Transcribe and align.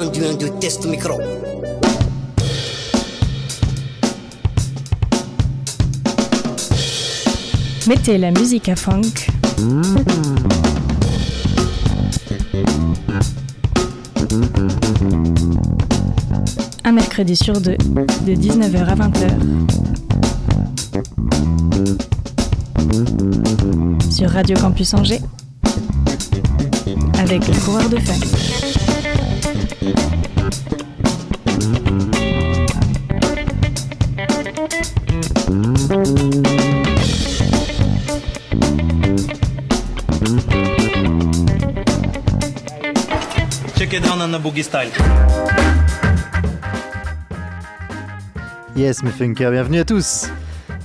du 0.00 0.24
1 0.24 0.34
2 0.34 0.50
test 0.60 0.86
micro. 0.86 1.18
Mettez 7.88 8.16
la 8.16 8.30
musique 8.30 8.68
à 8.68 8.76
funk. 8.76 9.26
Un 16.84 16.92
mercredi 16.92 17.34
sur 17.34 17.60
deux, 17.60 17.76
de 17.76 18.34
19h 18.34 18.84
à 18.84 18.94
20h. 18.94 19.30
Sur 24.12 24.30
Radio 24.30 24.56
Campus 24.58 24.94
Angers. 24.94 25.22
Avec 27.18 27.48
le 27.48 27.54
coureur 27.64 27.88
de 27.88 27.98
funk. 27.98 28.67
Boogie 44.00 44.62
style. 44.62 44.90
Yes, 48.76 49.02
mes 49.02 49.10
funkers, 49.10 49.50
bienvenue 49.50 49.80
à 49.80 49.84
tous 49.84 50.28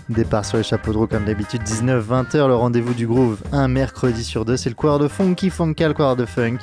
Départ 0.09 0.43
sur 0.43 0.57
les 0.57 0.63
chapeaux 0.63 0.91
de 0.91 0.97
roue 0.97 1.05
comme 1.07 1.25
d'habitude, 1.25 1.61
19-20h, 1.61 2.47
le 2.47 2.55
rendez-vous 2.55 2.93
du 2.95 3.05
groove, 3.05 3.37
un 3.51 3.67
mercredi 3.67 4.23
sur 4.23 4.45
deux, 4.45 4.57
c'est 4.57 4.69
le 4.69 4.75
coureur 4.75 4.97
de 4.97 5.07
funky, 5.07 5.51
funkal, 5.51 5.93
coureur 5.93 6.15
de 6.15 6.25
funk, 6.25 6.57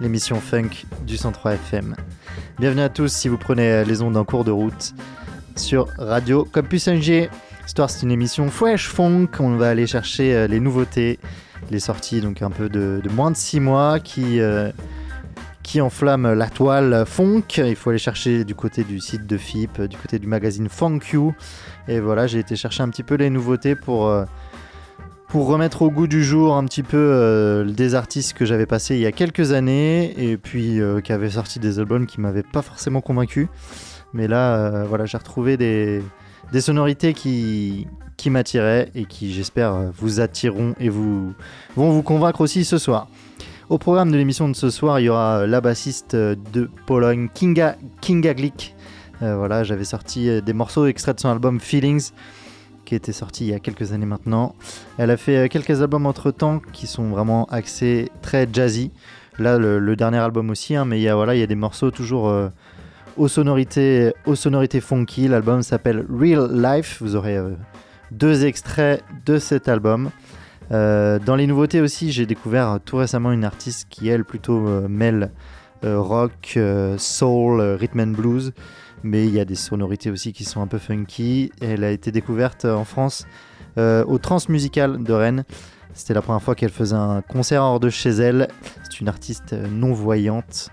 l'émission 0.00 0.40
funk 0.40 0.84
du 1.06 1.16
103 1.16 1.54
FM. 1.54 1.94
Bienvenue 2.58 2.82
à 2.82 2.88
tous 2.88 3.12
si 3.12 3.28
vous 3.28 3.38
prenez 3.38 3.84
les 3.84 4.02
ondes 4.02 4.16
en 4.16 4.24
cours 4.24 4.44
de 4.44 4.50
route 4.50 4.94
sur 5.54 5.86
Radio 5.96 6.44
Campus 6.44 6.88
NG. 6.88 7.28
Histoire, 7.66 7.88
c'est 7.88 8.02
une 8.02 8.12
émission 8.12 8.50
fresh 8.50 8.88
funk, 8.88 9.28
on 9.38 9.56
va 9.56 9.68
aller 9.70 9.86
chercher 9.86 10.34
euh, 10.34 10.46
les 10.48 10.58
nouveautés, 10.60 11.20
les 11.70 11.80
sorties 11.80 12.20
donc 12.20 12.42
un 12.42 12.50
peu 12.50 12.68
de, 12.68 13.00
de 13.02 13.08
moins 13.10 13.30
de 13.30 13.36
6 13.36 13.60
mois 13.60 14.00
qui... 14.00 14.40
euh, 14.40 14.72
qui 15.64 15.80
enflamme 15.80 16.32
la 16.34 16.48
toile 16.48 17.04
funk. 17.04 17.42
Il 17.56 17.74
faut 17.74 17.90
aller 17.90 17.98
chercher 17.98 18.44
du 18.44 18.54
côté 18.54 18.84
du 18.84 19.00
site 19.00 19.26
de 19.26 19.36
FIP, 19.36 19.82
du 19.82 19.96
côté 19.96 20.20
du 20.20 20.28
magazine 20.28 20.68
Funk 20.68 21.00
You. 21.12 21.34
Et 21.88 21.98
voilà, 21.98 22.28
j'ai 22.28 22.38
été 22.38 22.54
chercher 22.54 22.84
un 22.84 22.88
petit 22.90 23.02
peu 23.02 23.16
les 23.16 23.30
nouveautés 23.30 23.74
pour, 23.74 24.06
euh, 24.06 24.24
remettre 25.42 25.82
au 25.82 25.90
goût 25.90 26.06
du 26.06 26.22
jour 26.22 26.54
un 26.54 26.64
petit 26.64 26.84
peu 26.84 26.96
euh, 26.96 27.64
des 27.64 27.94
artistes 27.96 28.34
que 28.34 28.44
j'avais 28.44 28.66
passés 28.66 28.94
il 28.94 29.00
y 29.00 29.06
a 29.06 29.10
quelques 29.10 29.50
années 29.50 30.14
et 30.16 30.36
puis 30.36 30.80
euh, 30.80 31.00
qui 31.00 31.12
avaient 31.12 31.30
sorti 31.30 31.58
des 31.58 31.80
albums 31.80 32.06
qui 32.06 32.20
m'avaient 32.20 32.44
pas 32.44 32.62
forcément 32.62 33.00
convaincu. 33.00 33.48
Mais 34.12 34.28
là, 34.28 34.56
euh, 34.56 34.84
voilà, 34.84 35.06
j'ai 35.06 35.18
retrouvé 35.18 35.56
des, 35.56 36.02
des 36.52 36.60
sonorités 36.60 37.14
qui, 37.14 37.88
qui 38.16 38.30
m'attiraient 38.30 38.90
et 38.94 39.06
qui, 39.06 39.32
j'espère, 39.32 39.90
vous 39.96 40.20
attireront 40.20 40.74
et 40.78 40.88
vous, 40.88 41.34
vont 41.74 41.90
vous 41.90 42.02
convaincre 42.02 42.40
aussi 42.40 42.64
ce 42.64 42.78
soir. 42.78 43.08
Au 43.70 43.78
programme 43.78 44.12
de 44.12 44.18
l'émission 44.18 44.46
de 44.46 44.54
ce 44.54 44.68
soir, 44.68 45.00
il 45.00 45.04
y 45.04 45.08
aura 45.08 45.38
euh, 45.38 45.46
la 45.46 45.62
bassiste 45.62 46.12
euh, 46.12 46.36
de 46.52 46.68
Pologne, 46.86 47.30
Kinga, 47.32 47.76
Kinga. 48.02 48.34
Euh, 49.22 49.36
voilà, 49.38 49.64
j'avais 49.64 49.84
sorti 49.84 50.42
des 50.42 50.52
morceaux 50.52 50.86
extraits 50.86 51.16
de 51.16 51.20
son 51.22 51.30
album 51.30 51.58
Feelings, 51.60 52.10
qui 52.84 52.94
était 52.94 53.12
sorti 53.12 53.46
il 53.46 53.50
y 53.52 53.54
a 53.54 53.60
quelques 53.60 53.92
années 53.92 54.04
maintenant. 54.04 54.54
Elle 54.98 55.10
a 55.10 55.16
fait 55.16 55.48
quelques 55.48 55.80
albums 55.80 56.04
entre 56.04 56.30
temps 56.30 56.60
qui 56.74 56.86
sont 56.86 57.08
vraiment 57.08 57.46
axés 57.46 58.10
très 58.20 58.46
jazzy. 58.52 58.90
Là, 59.38 59.56
le, 59.56 59.96
dernier 59.96 60.18
album 60.18 60.50
aussi, 60.50 60.76
hein, 60.76 60.84
mais 60.84 61.00
il 61.00 61.02
y 61.02 61.08
a, 61.08 61.46
des 61.46 61.54
morceaux 61.54 61.90
toujours 61.90 62.32
aux, 63.16 63.28
sonorités, 63.28 64.12
aux 64.26 64.34
sonorités 64.34 64.80
funky. 64.82 65.26
L'album 65.26 65.62
s'appelle 65.62 66.04
Real 66.10 66.50
Life. 66.52 66.98
Vous 67.00 67.16
aurez 67.16 67.38
deux 68.12 68.44
extraits 68.44 69.02
de 69.24 69.38
cet 69.38 69.68
album. 69.68 70.10
Euh, 70.72 71.18
dans 71.18 71.36
les 71.36 71.46
nouveautés 71.46 71.80
aussi, 71.80 72.12
j'ai 72.12 72.26
découvert 72.26 72.78
tout 72.84 72.96
récemment 72.96 73.32
une 73.32 73.44
artiste 73.44 73.86
qui, 73.90 74.08
elle, 74.08 74.24
plutôt 74.24 74.66
euh, 74.66 74.88
mêle 74.88 75.30
euh, 75.84 76.00
rock, 76.00 76.58
soul, 76.98 77.60
rhythm 77.60 78.00
and 78.00 78.06
blues. 78.08 78.52
Mais 79.02 79.26
il 79.26 79.34
y 79.34 79.40
a 79.40 79.44
des 79.44 79.54
sonorités 79.54 80.10
aussi 80.10 80.32
qui 80.32 80.44
sont 80.44 80.62
un 80.62 80.66
peu 80.66 80.78
funky. 80.78 81.52
Elle 81.60 81.84
a 81.84 81.90
été 81.90 82.10
découverte 82.10 82.64
en 82.64 82.84
France 82.84 83.26
au 83.76 84.18
Transmusical 84.18 85.02
de 85.02 85.12
Rennes. 85.12 85.44
C'était 85.92 86.14
la 86.14 86.22
première 86.22 86.42
fois 86.42 86.54
qu'elle 86.54 86.70
faisait 86.70 86.96
un 86.96 87.20
concert 87.20 87.62
hors 87.62 87.80
de 87.80 87.90
chez 87.90 88.10
elle. 88.10 88.48
C'est 88.82 89.00
une 89.00 89.08
artiste 89.08 89.52
non-voyante 89.52 90.70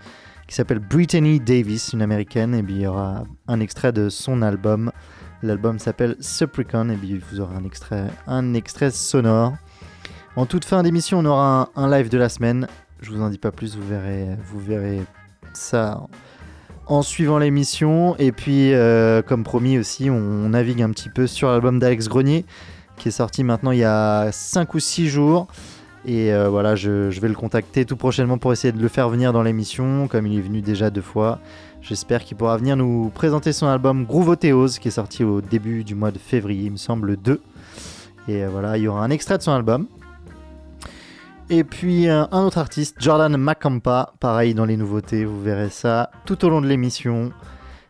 qui 0.47 0.55
s'appelle 0.55 0.79
Brittany 0.79 1.41
Davis, 1.41 1.91
une 1.91 2.01
américaine. 2.01 2.55
Et 2.55 2.63
puis 2.63 2.75
il 2.75 2.81
y 2.81 2.87
aura 2.87 3.23
un 3.49 3.59
extrait 3.59 3.91
de 3.91 4.07
son 4.07 4.41
album. 4.41 4.93
L'album 5.43 5.77
s'appelle 5.77 6.15
Supricon. 6.21 6.89
Et 6.89 6.95
puis 6.95 7.21
vous 7.31 7.41
aurez 7.41 7.55
un 7.55 7.65
extrait, 7.65 8.07
un 8.27 8.53
extrait 8.53 8.91
sonore. 8.91 9.57
En 10.37 10.45
toute 10.45 10.63
fin 10.63 10.81
d'émission, 10.81 11.19
on 11.19 11.25
aura 11.25 11.69
un, 11.75 11.89
live 11.91 12.07
de 12.09 12.17
la 12.17 12.29
semaine. 12.29 12.67
Je 13.01 13.11
vous 13.11 13.21
en 13.21 13.29
dis 13.29 13.37
pas 13.37 13.51
plus, 13.51 13.75
vous 13.75 13.85
verrez, 13.85 15.01
ça 15.51 16.01
en, 16.87 17.01
suivant 17.01 17.37
l'émission. 17.37 18.15
Et 18.17 18.31
puis, 18.31 18.73
euh, 18.73 19.21
comme 19.21 19.43
promis 19.43 19.77
aussi, 19.77 20.09
on, 20.09 20.49
navigue 20.49 20.81
un 20.81 20.89
petit 20.91 21.09
peu 21.09 21.27
sur 21.27 21.49
l'album 21.49 21.79
d'Alex 21.79 22.07
Grenier, 22.07 22.45
qui 22.95 23.09
est 23.09 23.11
sorti 23.11 23.43
maintenant 23.43 23.71
il 23.71 23.79
y 23.79 23.83
a 23.83 24.31
5 24.31 24.73
ou 24.73 24.79
6 24.79 25.09
jours. 25.09 25.47
Et 26.05 26.33
euh, 26.33 26.47
voilà, 26.47 26.75
je, 26.75 27.09
vais 27.19 27.27
le 27.27 27.35
contacter 27.35 27.83
tout 27.83 27.97
prochainement 27.97 28.37
pour 28.37 28.53
essayer 28.53 28.71
de 28.71 28.81
le 28.81 28.87
faire 28.87 29.09
venir 29.09 29.33
dans 29.33 29.43
l'émission, 29.43 30.07
comme 30.07 30.27
il 30.27 30.37
est 30.37 30.41
venu 30.41 30.61
déjà 30.61 30.89
deux 30.89 31.01
fois. 31.01 31.39
J'espère 31.81 32.23
qu'il 32.23 32.37
pourra 32.37 32.55
venir 32.55 32.77
nous 32.77 33.11
présenter 33.13 33.51
son 33.51 33.67
album 33.67 34.05
Groovothéose, 34.05 34.79
qui 34.79 34.87
est 34.87 34.91
sorti 34.91 35.25
au 35.25 35.41
début 35.41 35.83
du 35.83 35.93
mois 35.93 36.11
de 36.11 36.19
février, 36.19 36.67
il 36.67 36.71
me 36.71 36.77
semble, 36.77 37.07
le 37.07 37.17
2. 37.17 37.41
Et 38.29 38.43
euh, 38.43 38.49
voilà, 38.49 38.77
il 38.77 38.83
y 38.83 38.87
aura 38.87 39.03
un 39.03 39.09
extrait 39.09 39.37
de 39.37 39.43
son 39.43 39.51
album. 39.51 39.87
Et 41.53 41.65
puis 41.65 42.07
euh, 42.07 42.23
un 42.31 42.43
autre 42.43 42.59
artiste, 42.59 42.95
Jordan 42.97 43.35
Macampa, 43.35 44.13
pareil 44.21 44.53
dans 44.53 44.63
les 44.63 44.77
nouveautés, 44.77 45.25
vous 45.25 45.41
verrez 45.41 45.69
ça 45.69 46.09
tout 46.25 46.45
au 46.45 46.49
long 46.49 46.61
de 46.61 46.67
l'émission. 46.67 47.33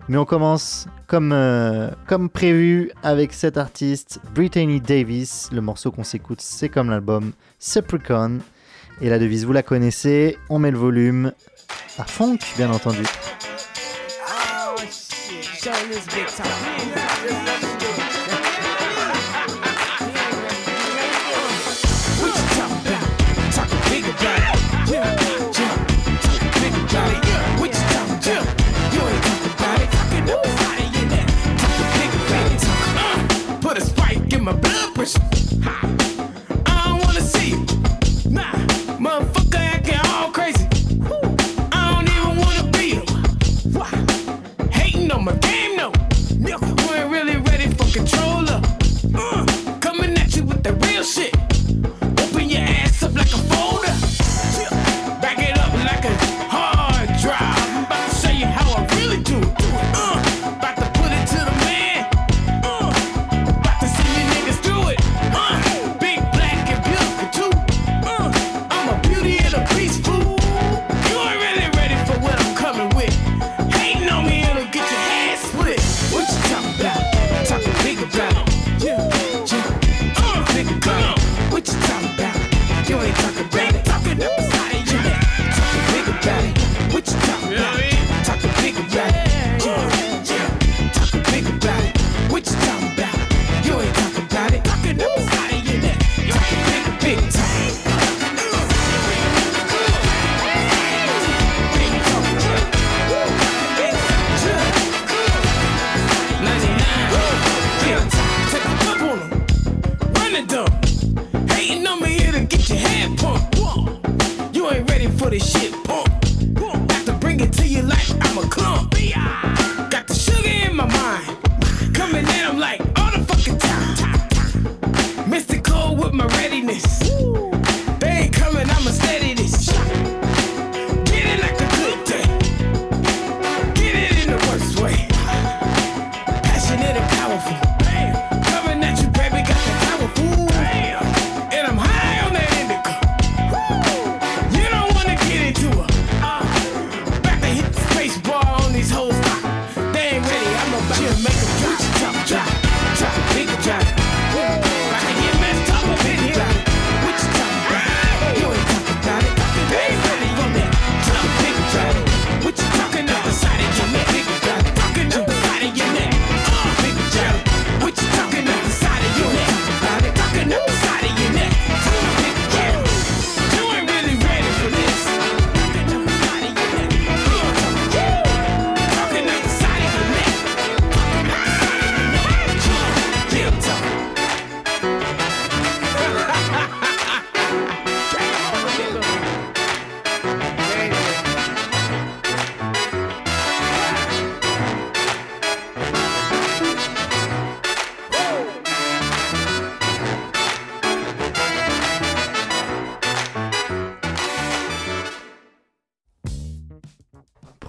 Mais 0.10 0.18
on 0.18 0.26
commence 0.26 0.88
comme, 1.06 1.32
euh, 1.32 1.92
prévu 2.34 2.92
avec 3.04 3.34
cet 3.34 3.58
artiste, 3.58 4.20
Brittany 4.34 4.82
Davis. 4.82 5.50
Le 5.52 5.62
morceau 5.62 5.92
qu'on 5.92 6.04
s'écoute, 6.04 6.42
c'est 6.42 6.70
comme 6.70 6.90
l'album 6.90 7.34
Supricon. 7.60 8.40
Et 9.00 9.10
la 9.10 9.20
devise, 9.20 9.46
vous 9.46 9.54
la 9.54 9.62
connaissez, 9.62 10.40
on 10.50 10.58
met 10.58 10.72
le 10.72 10.80
volume 10.80 11.32
à 12.00 12.04
funk, 12.06 12.40
bien 12.58 12.72
entendu. 12.72 13.04
What 15.64 17.11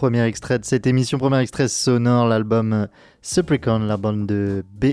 premier 0.03 0.25
extrait 0.25 0.59
de 0.59 0.65
cette 0.65 0.89
émission, 0.89 1.17
premier 1.17 1.39
extrait 1.39 1.69
sonore, 1.69 2.27
l'album 2.27 2.73
euh, 2.73 2.87
Supricon, 3.23 3.79
l'album 3.79 4.27
de 4.27 4.65
B. 4.75 4.87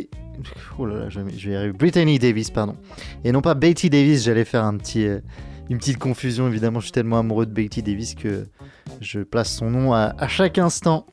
Oh 0.77 0.85
là 0.85 0.99
là, 0.99 1.09
je 1.09 1.19
vais 1.21 1.51
y 1.51 1.55
arriver. 1.55 1.73
Brittany 1.73 2.19
Davis, 2.19 2.51
pardon. 2.51 2.75
Et 3.23 3.31
non 3.31 3.41
pas 3.41 3.55
Betty 3.55 3.89
Davis, 3.89 4.23
j'allais 4.25 4.45
faire 4.45 4.63
un 4.63 4.77
euh, 4.97 5.19
une 5.67 5.79
petite 5.79 5.97
confusion. 5.97 6.47
Évidemment, 6.47 6.79
je 6.79 6.85
suis 6.85 6.91
tellement 6.91 7.17
amoureux 7.17 7.47
de 7.47 7.51
Betty 7.51 7.81
Davis 7.81 8.13
que 8.13 8.45
je 9.01 9.21
place 9.21 9.51
son 9.51 9.71
nom 9.71 9.95
à, 9.95 10.13
chaque 10.27 10.59
instant. 10.59 11.07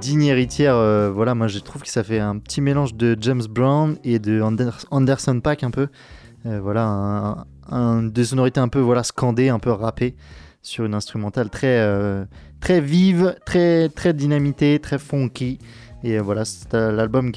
Digne 0.00 0.24
héritière, 0.24 0.74
euh, 0.74 1.12
voilà, 1.14 1.36
moi 1.36 1.46
je 1.46 1.60
trouve 1.60 1.82
que 1.82 1.88
ça 1.88 2.02
fait 2.02 2.18
un 2.18 2.38
petit 2.38 2.60
mélange 2.60 2.96
de 2.96 3.16
James 3.20 3.44
Brown 3.48 3.96
et 4.02 4.18
de 4.18 4.42
Ander- 4.42 4.86
Anderson 4.90 5.38
Paak 5.38 5.62
un 5.62 5.70
peu. 5.70 5.86
Voilà, 6.44 6.84
un, 6.84 7.44
un- 7.70 8.02
des 8.02 8.24
sonorités 8.24 8.58
un 8.58 8.66
peu 8.66 8.80
voilà, 8.80 9.04
scandées, 9.04 9.50
un 9.50 9.60
peu 9.60 9.70
rappées 9.70 10.16
sur 10.62 10.84
une 10.84 10.94
instrumentale 10.94 11.48
très, 11.48 11.78
très 12.64 12.80
vive, 12.80 13.36
très, 13.44 13.90
très 13.90 14.14
dynamitée, 14.14 14.78
très 14.78 14.98
funky. 14.98 15.58
Et 16.02 16.18
euh, 16.18 16.22
voilà, 16.22 16.46
c'est 16.46 16.72
l'album 16.72 17.30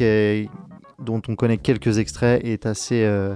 dont 0.99 1.21
on 1.27 1.35
connaît 1.35 1.57
quelques 1.57 1.97
extraits 1.97 2.41
est 2.45 2.65
assez 2.65 3.03
euh, 3.03 3.35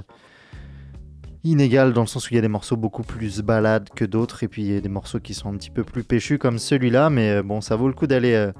inégal 1.43 1.91
dans 1.91 1.99
le 1.99 2.07
sens 2.07 2.29
où 2.29 2.33
il 2.33 2.35
y 2.35 2.39
a 2.39 2.41
des 2.41 2.47
morceaux 2.47 2.77
beaucoup 2.77 3.03
plus 3.03 3.41
balades 3.41 3.89
que 3.93 4.05
d'autres 4.05 4.41
et 4.43 4.47
puis 4.47 4.61
il 4.61 4.71
y 4.71 4.77
a 4.77 4.79
des 4.79 4.87
morceaux 4.87 5.19
qui 5.19 5.33
sont 5.33 5.53
un 5.53 5.57
petit 5.57 5.69
peu 5.69 5.83
plus 5.83 6.05
péchus 6.05 6.37
comme 6.37 6.59
celui-là. 6.59 7.09
Mais 7.09 7.29
euh, 7.29 7.43
bon, 7.43 7.59
ça 7.59 7.75
vaut 7.75 7.89
le 7.89 7.93
coup 7.93 8.07
d'aller 8.07 8.51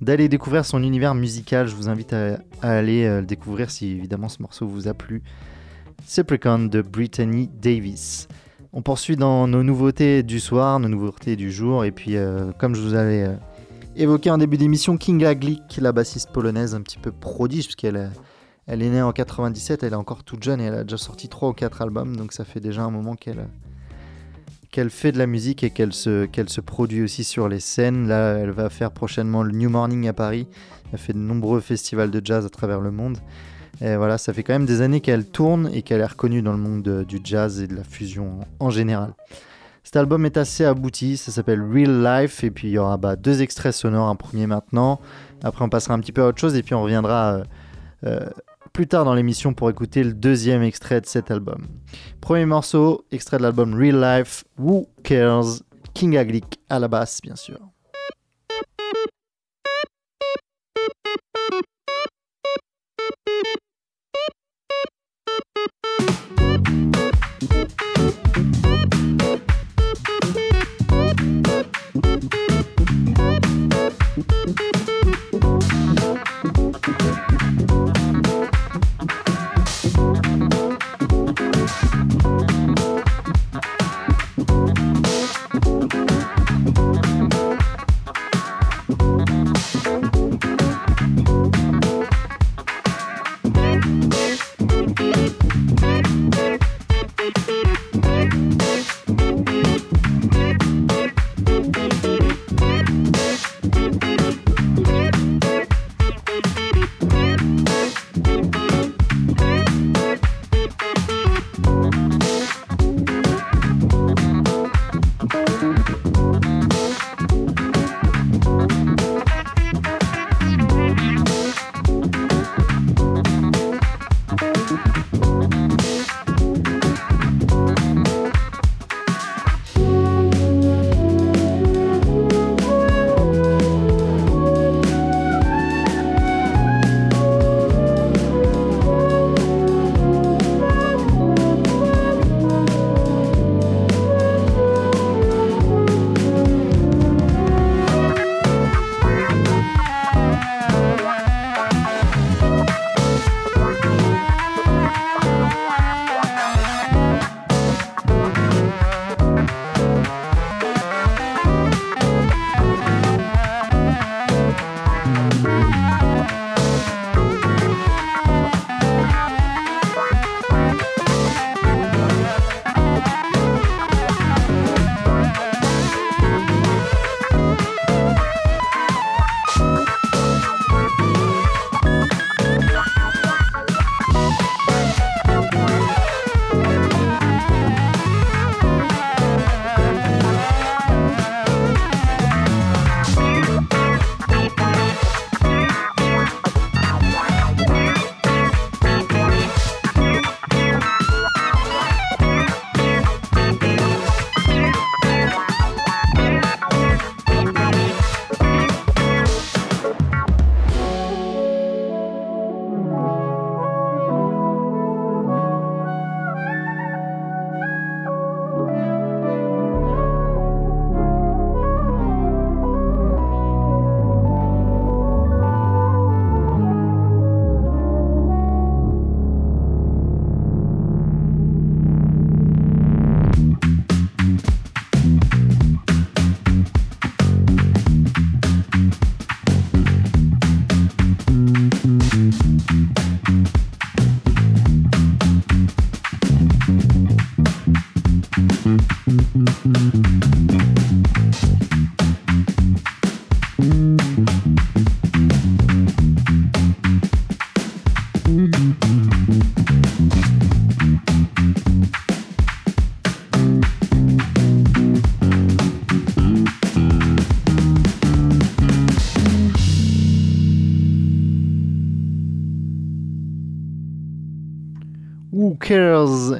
d'aller 0.00 0.28
découvrir 0.28 0.64
son 0.64 0.84
univers 0.84 1.16
musical. 1.16 1.66
Je 1.66 1.74
vous 1.74 1.88
invite 1.88 2.12
à, 2.12 2.38
aller 2.62 3.02
le 3.04 3.26
découvrir 3.26 3.72
si 3.72 3.90
évidemment 3.90 4.28
ce 4.28 4.40
morceau 4.40 4.68
vous 4.68 4.86
a 4.86 4.94
plu. 4.94 5.24
Supricon 6.06 6.66
de 6.66 6.82
Brittany 6.82 7.50
Davis. 7.52 8.28
On 8.72 8.82
poursuit 8.82 9.16
dans 9.16 9.48
nos 9.48 9.64
nouveautés 9.64 10.22
du 10.22 10.38
soir, 10.38 10.78
nos 10.78 10.88
nouveautés 10.88 11.34
du 11.34 11.50
jour, 11.50 11.84
et 11.84 11.90
puis 11.90 12.16
euh, 12.16 12.52
comme 12.56 12.76
je 12.76 12.80
vous 12.80 12.94
avais 12.94 13.24
euh, 13.24 13.34
évoqué 13.96 14.30
en 14.30 14.38
début 14.38 14.58
d'émission, 14.58 14.96
Kinga 14.96 15.34
Glick, 15.34 15.78
la 15.80 15.90
bassiste 15.90 16.30
polonaise 16.30 16.76
un 16.76 16.80
petit 16.80 16.98
peu 16.98 17.10
prodige, 17.10 17.64
puisqu'elle 17.64 17.96
est, 17.96 18.10
elle 18.68 18.82
est 18.82 18.90
née 18.90 19.02
en 19.02 19.10
97, 19.10 19.82
elle 19.82 19.92
est 19.92 19.96
encore 19.96 20.22
toute 20.22 20.44
jeune 20.44 20.60
et 20.60 20.66
elle 20.66 20.74
a 20.74 20.84
déjà 20.84 20.98
sorti 20.98 21.28
3 21.28 21.48
ou 21.48 21.52
4 21.52 21.82
albums, 21.82 22.16
donc 22.16 22.32
ça 22.32 22.44
fait 22.44 22.60
déjà 22.60 22.82
un 22.82 22.90
moment 22.90 23.16
qu'elle 23.16 23.48
qu'elle 24.70 24.90
fait 24.90 25.10
de 25.10 25.18
la 25.18 25.26
musique 25.26 25.64
et 25.64 25.70
qu'elle 25.70 25.92
se, 25.92 26.26
qu'elle 26.26 26.48
se 26.48 26.60
produit 26.60 27.02
aussi 27.02 27.24
sur 27.24 27.48
les 27.48 27.58
scènes. 27.58 28.06
Là, 28.06 28.34
elle 28.34 28.52
va 28.52 28.70
faire 28.70 28.92
prochainement 28.92 29.42
le 29.42 29.50
New 29.50 29.68
Morning 29.68 30.06
à 30.06 30.12
Paris. 30.12 30.46
Elle 30.92 30.98
fait 31.00 31.12
de 31.12 31.18
nombreux 31.18 31.58
festivals 31.58 32.12
de 32.12 32.24
jazz 32.24 32.46
à 32.46 32.50
travers 32.50 32.80
le 32.80 32.92
monde. 32.92 33.18
Et 33.82 33.96
voilà, 33.96 34.18
ça 34.18 34.32
fait 34.32 34.42
quand 34.42 34.52
même 34.52 34.66
des 34.66 34.82
années 34.82 35.00
qu'elle 35.00 35.24
tourne 35.26 35.70
et 35.72 35.82
qu'elle 35.82 36.00
est 36.00 36.06
reconnue 36.06 36.42
dans 36.42 36.52
le 36.52 36.58
monde 36.58 36.82
de- 36.82 37.02
du 37.02 37.18
jazz 37.24 37.60
et 37.62 37.66
de 37.66 37.74
la 37.74 37.84
fusion 37.84 38.40
en, 38.60 38.66
en 38.66 38.70
général. 38.70 39.14
Cet 39.82 39.96
album 39.96 40.26
est 40.26 40.36
assez 40.36 40.64
abouti, 40.64 41.16
ça 41.16 41.32
s'appelle 41.32 41.62
Real 41.62 42.02
Life 42.04 42.44
et 42.44 42.50
puis 42.50 42.68
il 42.68 42.72
y 42.72 42.78
aura 42.78 42.98
bah, 42.98 43.16
deux 43.16 43.40
extraits 43.40 43.72
sonores, 43.72 44.08
un 44.08 44.16
premier 44.16 44.46
maintenant, 44.46 45.00
après 45.42 45.64
on 45.64 45.70
passera 45.70 45.94
un 45.94 46.00
petit 46.00 46.12
peu 46.12 46.22
à 46.22 46.26
autre 46.28 46.38
chose 46.38 46.54
et 46.54 46.62
puis 46.62 46.74
on 46.74 46.82
reviendra 46.82 47.32
euh, 47.36 47.44
euh, 48.04 48.30
plus 48.74 48.86
tard 48.86 49.06
dans 49.06 49.14
l'émission 49.14 49.54
pour 49.54 49.70
écouter 49.70 50.04
le 50.04 50.12
deuxième 50.12 50.62
extrait 50.62 51.00
de 51.00 51.06
cet 51.06 51.30
album. 51.30 51.66
Premier 52.20 52.44
morceau, 52.44 53.04
extrait 53.10 53.38
de 53.38 53.42
l'album 53.42 53.74
Real 53.74 53.98
Life, 54.18 54.44
Who 54.58 54.86
Cares, 55.02 55.62
King 55.94 56.18
Aglick 56.18 56.60
à 56.68 56.78
la 56.78 56.86
basse 56.86 57.20
bien 57.22 57.34
sûr. 57.34 57.58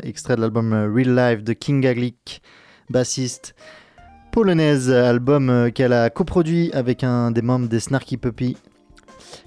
Extrait 0.02 0.36
de 0.36 0.40
l'album 0.40 0.72
euh, 0.72 0.92
Real 0.92 1.14
Life 1.14 1.44
de 1.44 1.52
King 1.52 1.86
Aglik, 1.86 2.42
bassiste 2.88 3.54
polonaise, 4.32 4.90
album 4.90 5.50
euh, 5.50 5.70
qu'elle 5.70 5.92
a 5.92 6.10
coproduit 6.10 6.70
avec 6.72 7.04
un 7.04 7.30
des 7.30 7.42
membres 7.42 7.68
des 7.68 7.80
Snarky 7.80 8.16
Puppy. 8.16 8.56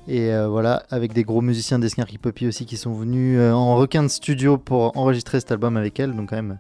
Et 0.08 0.34
euh, 0.34 0.48
voilà, 0.48 0.84
avec 0.90 1.14
des 1.14 1.24
gros 1.24 1.42
musiciens 1.42 1.80
des 1.80 1.90
Snarky 1.90 2.18
Puppy 2.18 2.48
aussi 2.48 2.66
qui 2.66 2.78
sont 2.78 2.94
venus 2.94 3.38
euh, 3.40 3.52
en 3.52 3.76
requin 3.76 4.04
de 4.04 4.08
studio 4.08 4.58
pour 4.58 4.98
enregistrer 4.98 5.40
cet 5.40 5.52
album 5.52 5.78
avec 5.78 6.00
elle. 6.00 6.16
Donc 6.16 6.30
quand 6.30 6.36
même 6.36 6.58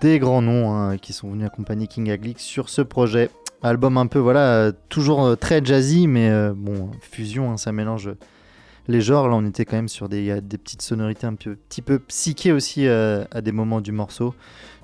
des 0.00 0.18
grands 0.18 0.42
noms 0.42 0.74
hein, 0.74 0.96
qui 0.96 1.12
sont 1.12 1.30
venus 1.30 1.46
accompagner 1.46 1.86
King 1.86 2.10
Aglik 2.10 2.40
sur 2.40 2.68
ce 2.68 2.82
projet. 2.82 3.30
Album 3.62 3.98
un 3.98 4.06
peu, 4.06 4.18
voilà, 4.18 4.54
euh, 4.54 4.72
toujours 4.88 5.24
euh, 5.24 5.36
très 5.36 5.62
jazzy, 5.62 6.06
mais 6.06 6.30
euh, 6.30 6.54
bon, 6.56 6.90
fusion, 7.02 7.52
hein, 7.52 7.56
ça 7.58 7.72
mélange 7.72 8.10
les 8.88 9.00
genres. 9.00 9.28
Là, 9.28 9.36
on 9.36 9.46
était 9.46 9.64
quand 9.64 9.76
même 9.76 9.88
sur 9.88 10.08
des, 10.08 10.40
des 10.40 10.58
petites 10.58 10.82
sonorités 10.82 11.26
un 11.26 11.34
peu, 11.34 11.56
petit 11.56 11.82
peu 11.82 11.98
psychées 11.98 12.52
aussi 12.52 12.86
euh, 12.86 13.24
à 13.30 13.40
des 13.40 13.52
moments 13.52 13.80
du 13.80 13.92
morceau. 13.92 14.34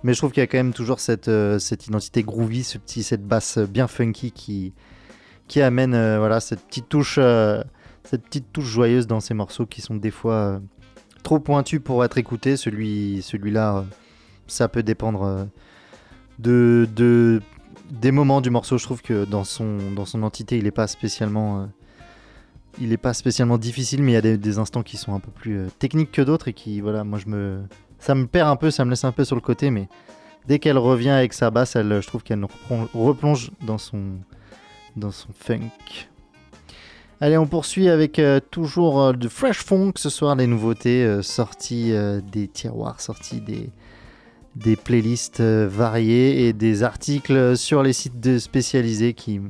Mais 0.03 0.15
je 0.15 0.19
trouve 0.19 0.33
qu'il 0.33 0.41
y 0.41 0.45
a 0.45 0.47
quand 0.47 0.59
même 0.59 0.73
toujours 0.73 1.01
cette, 1.01 1.29
euh, 1.29 1.59
cette 1.59 1.87
identité 1.87 2.23
groovy, 2.23 2.63
ce 2.65 2.79
petit, 2.79 3.03
cette 3.03 3.27
basse 3.27 3.59
bien 3.59 3.89
funky 3.89 4.31
qui, 4.31 4.73
qui 5.49 5.61
amène 5.63 5.95
euh, 5.95 6.19
voilà, 6.19 6.41
cette, 6.41 6.61
petite 6.63 6.89
touche, 6.89 7.19
cette 8.05 8.23
petite 8.23 8.53
touche 8.53 8.67
joyeuse 8.67 9.07
dans 9.07 9.21
ces 9.21 9.35
morceaux 9.35 9.67
qui 9.67 9.81
sont 9.81 9.97
des 9.97 10.11
fois 10.11 10.61
trop 11.23 11.41
pointus 11.41 11.81
pour 11.83 12.05
être 12.05 12.19
écoutés. 12.19 12.57
Celui, 12.57 13.23
celui-là, 13.23 13.85
ça 14.47 14.69
peut 14.69 14.83
dépendre 14.83 15.49
de, 16.39 16.89
de, 16.95 17.43
des 17.91 18.13
moments 18.13 18.41
du 18.41 18.51
morceau. 18.51 18.79
Je 18.79 18.85
trouve 18.85 19.03
que 19.03 19.25
dans 19.25 19.45
son, 19.45 19.79
dans 19.97 20.05
son 20.05 20.23
entité, 20.23 20.57
il 20.59 20.65
n'est 20.65 20.71
pas 20.71 20.87
spécialement. 20.87 21.69
Euh, 22.79 22.83
il 22.83 22.93
est 22.93 22.97
pas 22.97 23.15
spécialement 23.15 23.59
difficile, 23.59 24.03
mais 24.03 24.13
il 24.13 24.15
y 24.15 24.19
a 24.19 24.37
des, 24.37 24.59
instants 24.59 24.83
qui 24.83 24.97
sont 24.97 25.15
un 25.15 25.21
peu 25.21 25.31
plus 25.31 25.59
euh, 25.59 25.67
techniques 25.79 26.13
que 26.13 26.23
d'autres 26.23 26.49
et 26.49 26.53
qui, 26.53 26.81
voilà, 26.81 27.05
moi 27.05 27.19
je 27.19 27.27
me, 27.29 27.63
ça 27.99 28.15
me 28.15 28.27
perd 28.27 28.49
un 28.49 28.57
peu, 28.57 28.71
ça 28.71 28.85
me 28.85 28.91
laisse 28.91 29.05
un 29.05 29.13
peu 29.13 29.25
sur 29.25 29.37
le 29.37 29.43
côté, 29.43 29.71
mais 29.71 29.89
dès 30.47 30.59
qu'elle 30.59 30.79
revient 30.79 31.11
avec 31.11 31.33
sa 31.33 31.51
basse, 31.51 31.77
elle, 31.77 32.01
je 32.01 32.07
trouve 32.07 32.23
qu'elle 32.23 32.41
nous 32.41 32.49
replonge, 32.95 33.51
dans 33.67 33.79
son, 33.79 34.03
dans 34.97 35.11
son 35.11 35.29
funk. 35.33 36.09
Allez, 37.21 37.39
on 37.39 37.47
poursuit 37.47 37.89
avec 37.89 38.19
euh, 38.19 38.41
toujours 38.51 39.01
euh, 39.01 39.15
fresh 39.31 39.65
funk 39.65 39.93
ce 39.97 40.11
soir, 40.11 40.37
les 40.37 40.47
nouveautés 40.47 41.03
euh, 41.03 41.23
sorties 41.23 41.93
euh, 41.93 42.21
des 42.21 42.47
tiroirs, 42.47 43.01
sorties 43.01 43.41
des, 43.41 43.71
des 44.57 44.77
playlists 44.77 45.41
euh, 45.41 45.69
variées 45.71 46.47
et 46.47 46.53
des 46.53 46.83
articles 46.83 47.57
sur 47.57 47.83
les 47.83 47.93
sites 47.93 48.21
de 48.21 48.39
spécialisés 48.39 49.13
qui, 49.13 49.41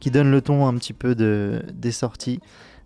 qui 0.00 0.10
donnent 0.10 0.30
le 0.30 0.40
ton 0.40 0.66
un 0.66 0.74
petit 0.74 0.92
peu 0.92 1.14
de, 1.14 1.62
des 1.72 1.92
sorties. 1.92 2.40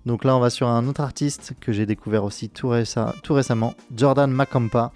Donc 0.07 0.25
là, 0.25 0.35
on 0.37 0.41
va 0.41 0.51
sur 0.51 0.67
un 0.69 0.87
autre 0.89 1.01
artiste 1.03 1.53
que 1.61 1.73
j'ai 1.73 1.85
découvert 1.87 2.25
aussi 2.25 2.49
tout, 2.49 2.69
réce- 2.69 2.99
tout 3.23 3.35
récemment, 3.35 3.75
Jordan 3.95 4.31
Macampa. 4.31 4.93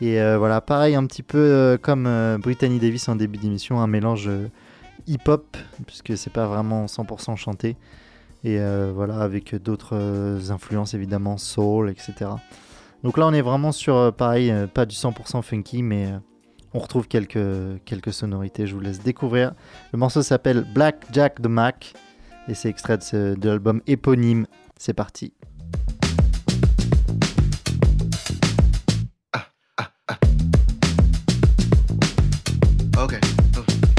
Et 0.00 0.20
euh, 0.20 0.36
voilà, 0.38 0.60
pareil, 0.60 0.94
un 0.94 1.06
petit 1.06 1.22
peu 1.22 1.38
euh, 1.38 1.78
comme 1.78 2.06
euh, 2.06 2.38
Brittany 2.38 2.78
Davis 2.78 3.08
en 3.08 3.16
début 3.16 3.38
d'émission, 3.38 3.80
un 3.80 3.86
mélange 3.86 4.30
hip-hop, 5.06 5.56
puisque 5.86 6.16
c'est 6.16 6.32
pas 6.32 6.46
vraiment 6.46 6.86
100% 6.86 7.36
chanté. 7.36 7.76
Et 8.44 8.58
voilà, 8.94 9.20
avec 9.22 9.56
d'autres 9.56 9.96
influences 10.50 10.94
évidemment, 10.94 11.36
soul, 11.36 11.90
etc. 11.90 12.30
Donc 13.02 13.18
là, 13.18 13.26
on 13.26 13.32
est 13.32 13.40
vraiment 13.42 13.72
sur, 13.72 14.12
pareil, 14.12 14.54
pas 14.72 14.86
du 14.86 14.94
100% 14.94 15.42
funky, 15.42 15.82
mais 15.82 16.12
on 16.72 16.78
retrouve 16.78 17.08
quelques, 17.08 17.38
quelques 17.84 18.12
sonorités. 18.12 18.68
Je 18.68 18.74
vous 18.74 18.80
laisse 18.80 19.00
découvrir. 19.00 19.52
Le 19.92 19.98
morceau 19.98 20.22
s'appelle 20.22 20.64
Black 20.74 21.06
Jack 21.10 21.42
the 21.42 21.46
Mac 21.48 21.94
et 22.48 22.54
c'est 22.54 22.68
extrait 22.68 22.98
de, 22.98 23.02
ce- 23.02 23.34
de 23.34 23.48
l'album 23.48 23.80
éponyme. 23.86 24.46
C'est 24.78 24.94
parti. 24.94 25.32
Okay. 32.98 33.20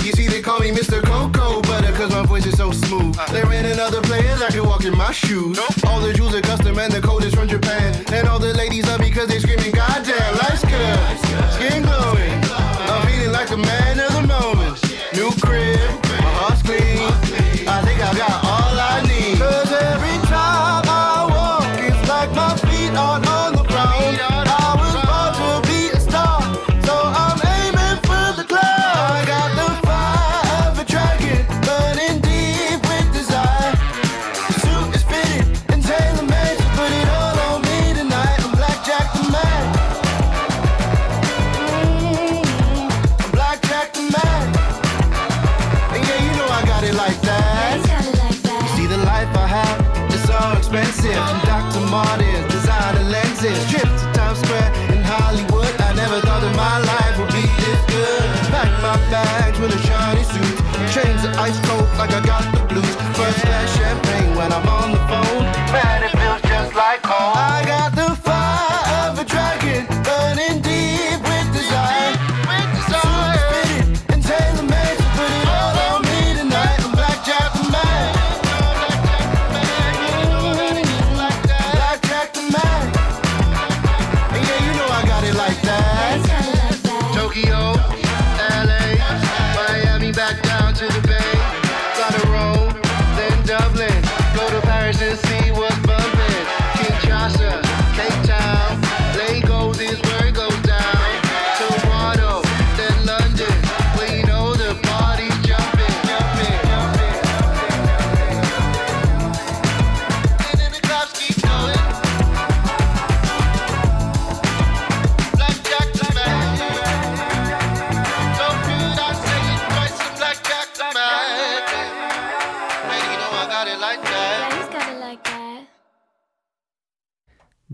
You 0.03 0.11
see, 0.13 0.27
they 0.27 0.41
call 0.41 0.59
me 0.59 0.71
Mr. 0.71 1.01
Cocoa 1.03 1.61
Butter 1.61 1.93
cause 1.93 2.11
my 2.11 2.23
voice 2.25 2.45
is 2.45 2.57
so 2.57 2.71
smooth. 2.71 3.15
There 3.31 3.45
ain't 3.53 3.67
another 3.67 4.01
players 4.01 4.41
I 4.41 4.49
can 4.49 4.65
walk 4.65 4.85
in 4.85 4.97
my 4.97 5.11
shoes. 5.11 5.59
All 5.85 5.99
the 6.01 6.13
jewels 6.13 6.33
are 6.33 6.41
custom 6.41 6.79
and 6.79 6.91
the 6.91 7.01
code 7.01 7.23
is 7.23 7.33
from 7.35 7.47
Japan. 7.47 7.93
And 8.11 8.27
all 8.27 8.39
the 8.39 8.53
ladies 8.53 8.85
love 8.87 8.99
me 9.01 9.11
cause 9.11 9.27
they 9.27 9.39
screaming, 9.39 9.71
Goddamn, 9.71 10.33
life's 10.37 10.63
good. 10.63 11.51
Skin 11.53 11.83
glowing. 11.83 12.33
I'm 12.89 13.07
feeling 13.07 13.31
like 13.31 13.49
the 13.49 13.57
man 13.57 13.99
of 13.99 14.13
the 14.13 14.25
moment. 14.27 14.81
New 15.13 15.31
crib, 15.41 15.76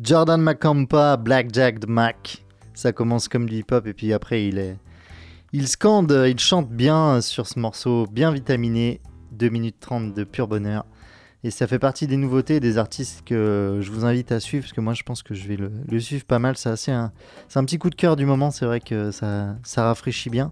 Jordan 0.01 0.41
Macampa, 0.41 1.17
Blackjack 1.17 1.79
the 1.79 1.87
Mac. 1.87 2.43
Ça 2.73 2.91
commence 2.91 3.27
comme 3.27 3.47
du 3.47 3.57
hip-hop 3.57 3.85
et 3.85 3.93
puis 3.93 4.11
après 4.11 4.47
il 4.47 4.57
est, 4.57 4.77
il 5.51 5.67
scande, 5.67 6.11
il 6.27 6.39
chante 6.39 6.69
bien 6.69 7.21
sur 7.21 7.45
ce 7.45 7.59
morceau, 7.59 8.07
bien 8.11 8.31
vitaminé, 8.31 9.01
2 9.33 9.49
minutes 9.49 9.79
30 9.79 10.13
de 10.13 10.23
pur 10.23 10.47
bonheur. 10.47 10.85
Et 11.43 11.51
ça 11.51 11.67
fait 11.67 11.77
partie 11.77 12.07
des 12.07 12.17
nouveautés 12.17 12.59
des 12.59 12.77
artistes 12.77 13.23
que 13.23 13.79
je 13.81 13.91
vous 13.91 14.05
invite 14.05 14.31
à 14.31 14.39
suivre 14.39 14.63
parce 14.63 14.73
que 14.73 14.81
moi 14.81 14.93
je 14.93 15.03
pense 15.03 15.21
que 15.21 15.35
je 15.35 15.47
vais 15.47 15.57
le, 15.57 15.99
suivre 15.99 16.25
pas 16.25 16.39
mal. 16.39 16.57
C'est 16.57 16.91
un, 16.91 17.11
un 17.53 17.65
petit 17.65 17.77
coup 17.77 17.89
de 17.89 17.95
cœur 17.95 18.15
du 18.15 18.25
moment. 18.25 18.49
C'est 18.49 18.65
vrai 18.65 18.79
que 18.79 19.11
ça, 19.11 19.55
ça 19.63 19.83
rafraîchit 19.83 20.29
bien 20.29 20.51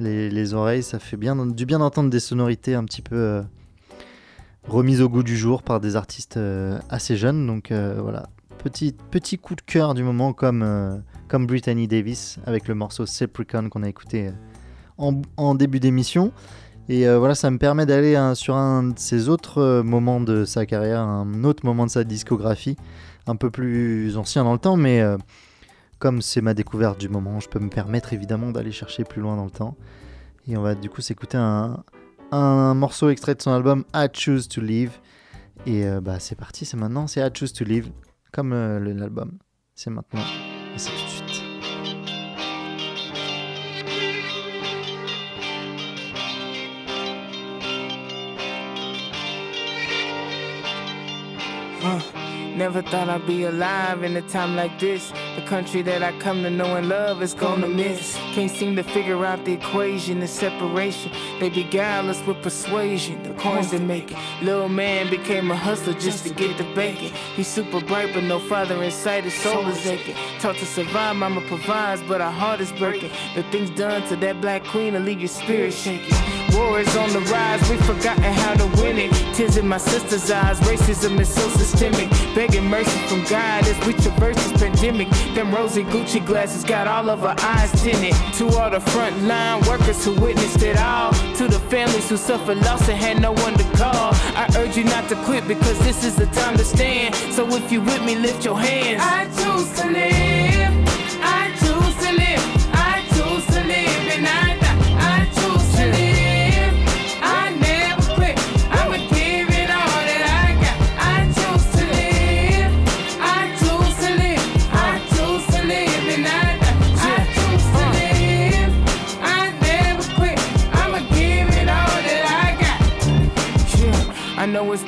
les, 0.00 0.30
les 0.30 0.54
oreilles. 0.54 0.82
Ça 0.82 0.98
fait 0.98 1.16
bien 1.16 1.46
du 1.46 1.64
bien 1.66 1.78
d'entendre 1.78 2.10
des 2.10 2.20
sonorités 2.20 2.74
un 2.74 2.84
petit 2.84 3.02
peu, 3.02 3.16
euh, 3.16 3.42
remise 4.66 5.02
au 5.02 5.08
goût 5.08 5.22
du 5.22 5.36
jour 5.36 5.62
par 5.62 5.80
des 5.80 5.96
artistes 5.96 6.36
euh, 6.36 6.78
assez 6.88 7.16
jeunes. 7.16 7.46
Donc 7.46 7.70
euh, 7.70 7.98
voilà, 8.00 8.28
petit, 8.58 8.94
petit 9.10 9.38
coup 9.38 9.54
de 9.54 9.60
cœur 9.60 9.94
du 9.94 10.02
moment 10.02 10.32
comme, 10.32 10.62
euh, 10.62 10.96
comme 11.28 11.46
Brittany 11.46 11.86
Davis 11.88 12.38
avec 12.46 12.68
le 12.68 12.74
morceau 12.74 13.04
Capricorn 13.04 13.68
qu'on 13.68 13.82
a 13.82 13.88
écouté 13.88 14.30
en, 14.96 15.54
début 15.54 15.80
d'émission. 15.80 16.32
Et 16.88 17.08
voilà, 17.08 17.34
ça 17.34 17.50
me 17.50 17.56
permet 17.56 17.86
d'aller 17.86 18.14
hein, 18.14 18.34
sur 18.34 18.56
un 18.56 18.82
de 18.82 18.98
ses 18.98 19.30
autres 19.30 19.80
moments 19.80 20.20
de 20.20 20.44
sa 20.44 20.66
carrière, 20.66 21.00
un 21.00 21.42
autre 21.42 21.64
moment 21.64 21.86
de 21.86 21.90
sa 21.90 22.04
discographie, 22.04 22.76
un 23.26 23.36
peu 23.36 23.50
plus 23.50 24.18
ancien 24.18 24.44
dans 24.44 24.52
le 24.52 24.58
temps, 24.58 24.76
mais 24.76 25.02
comme 25.98 26.20
c'est 26.20 26.42
ma 26.42 26.52
découverte 26.52 27.00
du 27.00 27.08
moment, 27.08 27.40
je 27.40 27.48
peux 27.48 27.58
me 27.58 27.70
permettre 27.70 28.12
évidemment 28.12 28.50
d'aller 28.50 28.70
chercher 28.70 29.02
plus 29.04 29.22
loin 29.22 29.34
dans 29.34 29.46
le 29.46 29.50
temps. 29.50 29.76
Et 30.46 30.58
on 30.58 30.62
va 30.62 30.74
du 30.74 30.90
coup 30.90 31.00
s'écouter 31.00 31.38
un, 31.38 31.82
un 32.34 32.74
morceau 32.74 33.10
extrait 33.10 33.34
de 33.34 33.42
son 33.42 33.52
album 33.52 33.84
I 33.94 34.08
Choose 34.12 34.48
to 34.48 34.60
Live. 34.60 34.98
Et 35.66 35.86
euh, 35.86 36.00
bah 36.00 36.18
c'est 36.18 36.34
parti, 36.34 36.64
c'est 36.64 36.76
maintenant, 36.76 37.06
c'est 37.06 37.20
I 37.20 37.30
Choose 37.32 37.52
to 37.52 37.64
Live, 37.64 37.90
comme 38.32 38.52
euh, 38.52 38.80
l'album. 38.80 39.38
C'est 39.74 39.90
maintenant, 39.90 40.20
et 40.74 40.78
c'est 40.78 40.90
tout 40.90 41.04
de 41.04 41.10
suite. 41.10 41.23
Never 52.56 52.82
thought 52.82 53.08
I'd 53.08 53.26
be 53.26 53.44
alive 53.44 54.02
in 54.02 54.16
a 54.16 54.22
time 54.22 54.56
like 54.56 54.78
this. 54.78 55.12
The 55.36 55.42
country 55.46 55.82
that 55.82 56.02
I 56.02 56.12
come 56.18 56.42
to 56.42 56.50
know 56.50 56.76
and 56.76 56.88
love 56.88 57.22
is 57.22 57.34
gonna 57.34 57.68
miss. 57.68 58.16
Can't 58.32 58.50
seem 58.50 58.76
to 58.76 58.82
figure 58.82 59.24
out 59.24 59.44
the 59.44 59.52
equation, 59.52 60.20
the 60.20 60.28
separation. 60.28 61.12
They 61.40 61.50
beguile 61.50 62.08
us 62.10 62.24
with 62.26 62.42
persuasion, 62.42 63.22
the 63.22 63.34
coins 63.34 63.70
they 63.70 63.78
make. 63.78 64.14
Little 64.42 64.68
man 64.68 65.10
became 65.10 65.50
a 65.50 65.56
hustler 65.56 65.94
just 65.94 66.26
to 66.26 66.34
get 66.34 66.56
the 66.58 66.64
bacon. 66.74 67.12
He's 67.34 67.48
super 67.48 67.80
bright, 67.80 68.12
but 68.14 68.24
no 68.24 68.38
father 68.38 68.82
in 68.82 68.90
sight, 68.90 69.24
his 69.24 69.34
soul 69.34 69.66
is 69.68 69.86
aching. 69.86 70.16
Taught 70.40 70.56
to 70.56 70.66
survive, 70.66 71.16
mama 71.16 71.40
provides, 71.42 72.02
but 72.02 72.20
our 72.20 72.32
heart 72.32 72.60
is 72.60 72.72
breaking. 72.72 73.10
The 73.34 73.42
things 73.44 73.70
done 73.70 74.06
to 74.08 74.16
that 74.16 74.40
black 74.40 74.64
queen 74.64 74.94
will 74.94 75.00
leave 75.00 75.20
your 75.20 75.28
spirit 75.28 75.72
shaking. 75.72 76.43
War 76.54 76.80
is 76.80 76.96
on 76.96 77.10
the 77.12 77.20
rise, 77.20 77.68
we've 77.68 77.84
forgotten 77.84 78.22
how 78.22 78.54
to 78.54 78.66
win 78.80 78.98
it. 78.98 79.12
Tears 79.34 79.56
in 79.56 79.66
my 79.66 79.78
sister's 79.78 80.30
eyes, 80.30 80.60
racism 80.60 81.18
is 81.18 81.28
so 81.34 81.48
systemic. 81.50 82.08
Begging 82.34 82.64
mercy 82.64 82.98
from 83.08 83.24
God 83.24 83.66
as 83.66 83.86
we 83.86 83.92
traverse 83.94 84.36
this 84.36 84.52
pandemic. 84.62 85.08
Them 85.34 85.52
rosy 85.52 85.82
Gucci 85.84 86.24
glasses 86.24 86.62
got 86.62 86.86
all 86.86 87.10
of 87.10 87.24
our 87.24 87.34
eyes 87.40 87.72
tinted. 87.82 88.14
To 88.38 88.48
all 88.56 88.70
the 88.70 88.78
frontline 88.78 89.66
workers 89.66 90.04
who 90.04 90.14
witnessed 90.20 90.62
it 90.62 90.78
all. 90.78 91.12
To 91.38 91.48
the 91.48 91.58
families 91.70 92.08
who 92.08 92.16
suffered 92.16 92.58
loss 92.58 92.88
and 92.88 92.98
had 92.98 93.20
no 93.20 93.32
one 93.32 93.54
to 93.54 93.64
call. 93.76 94.12
I 94.36 94.46
urge 94.56 94.76
you 94.76 94.84
not 94.84 95.08
to 95.08 95.16
quit 95.24 95.48
because 95.48 95.78
this 95.80 96.04
is 96.04 96.14
the 96.14 96.26
time 96.26 96.56
to 96.56 96.64
stand. 96.64 97.14
So 97.34 97.48
if 97.56 97.72
you 97.72 97.80
with 97.80 98.04
me, 98.04 98.14
lift 98.16 98.44
your 98.44 98.58
hands. 98.58 99.02
I 99.02 99.24
choose 99.26 99.80
to 99.80 99.90
live. 99.90 100.43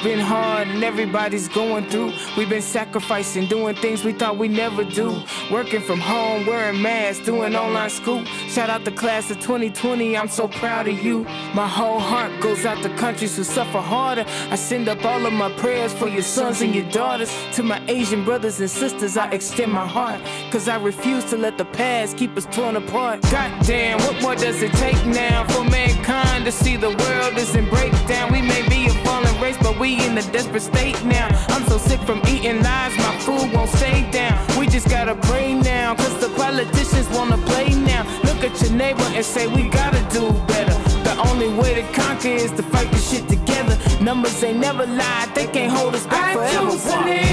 Been 0.06 0.20
hard 0.20 0.68
and 0.68 0.84
everybody's 0.84 1.48
going 1.48 1.84
through. 1.90 2.12
We've 2.36 2.48
been 2.48 2.62
sacrificing, 2.62 3.48
doing 3.48 3.74
things 3.74 4.04
we 4.04 4.12
thought 4.12 4.38
we 4.38 4.46
never 4.46 4.84
do. 4.84 5.20
Working 5.50 5.80
from 5.80 5.98
home, 5.98 6.46
wearing 6.46 6.80
masks, 6.80 7.24
doing 7.26 7.56
online 7.56 7.90
school. 7.90 8.22
Shout 8.56 8.70
out 8.70 8.86
the 8.86 8.90
class 8.90 9.30
of 9.30 9.38
2020, 9.40 10.16
I'm 10.16 10.28
so 10.28 10.48
proud 10.48 10.88
of 10.88 10.98
you. 11.04 11.24
My 11.52 11.68
whole 11.68 12.00
heart 12.00 12.32
goes 12.40 12.64
out 12.64 12.82
to 12.84 12.88
countries 12.96 13.36
who 13.36 13.44
suffer 13.44 13.82
harder. 13.82 14.24
I 14.50 14.56
send 14.56 14.88
up 14.88 15.04
all 15.04 15.26
of 15.26 15.34
my 15.34 15.52
prayers 15.58 15.92
for 15.92 16.08
your 16.08 16.22
sons 16.22 16.62
and 16.62 16.74
your 16.74 16.88
daughters. 16.88 17.30
To 17.56 17.62
my 17.62 17.82
Asian 17.86 18.24
brothers 18.24 18.58
and 18.58 18.70
sisters, 18.70 19.18
I 19.18 19.28
extend 19.30 19.72
my 19.72 19.86
heart. 19.86 20.22
Cause 20.50 20.68
I 20.70 20.82
refuse 20.82 21.26
to 21.26 21.36
let 21.36 21.58
the 21.58 21.66
past 21.66 22.16
keep 22.16 22.34
us 22.34 22.46
torn 22.46 22.76
apart. 22.76 23.20
Goddamn, 23.30 23.98
what 23.98 24.22
more 24.22 24.34
does 24.34 24.62
it 24.62 24.72
take 24.72 25.04
now 25.04 25.46
for 25.48 25.62
mankind 25.64 26.46
to 26.46 26.50
see 26.50 26.76
the 26.76 26.96
world 26.96 27.36
is 27.36 27.54
in 27.54 27.68
breakdown? 27.68 28.32
We 28.32 28.40
may 28.40 28.66
be 28.70 28.86
a 28.86 28.94
fallen 29.04 29.38
race, 29.38 29.58
but 29.60 29.78
we 29.78 30.02
in 30.02 30.16
a 30.16 30.22
desperate 30.32 30.62
state 30.62 31.04
now. 31.04 31.28
I'm 31.48 31.66
so 31.66 31.76
sick 31.76 32.00
from 32.00 32.22
eating 32.26 32.62
lies, 32.62 32.96
my 32.96 33.18
food 33.18 33.52
won't 33.52 33.68
stay 33.68 34.10
down. 34.10 34.34
We 34.58 34.66
just 34.66 34.88
gotta 34.88 35.14
pray 35.28 35.52
now, 35.52 35.94
cause 35.94 36.18
the 36.22 36.30
politicians 36.30 37.06
wanna 37.10 37.36
play 37.44 37.68
now. 37.74 38.25
Look 38.36 38.52
at 38.52 38.60
your 38.60 38.72
neighbor 38.72 39.02
and 39.14 39.24
say, 39.24 39.46
we 39.46 39.66
gotta 39.70 39.98
do 40.12 40.30
better. 40.46 40.74
The 41.04 41.16
only 41.26 41.48
way 41.48 41.72
to 41.72 41.82
conquer 41.94 42.28
is 42.28 42.52
to 42.52 42.62
fight 42.62 42.90
this 42.90 43.10
shit 43.10 43.26
together. 43.30 43.78
Numbers 44.04 44.44
ain't 44.44 44.58
never 44.58 44.84
lied, 44.84 45.34
they 45.34 45.46
can't 45.46 45.72
hold 45.72 45.94
us 45.94 46.06
back 46.06 46.34
forever. 46.34 47.25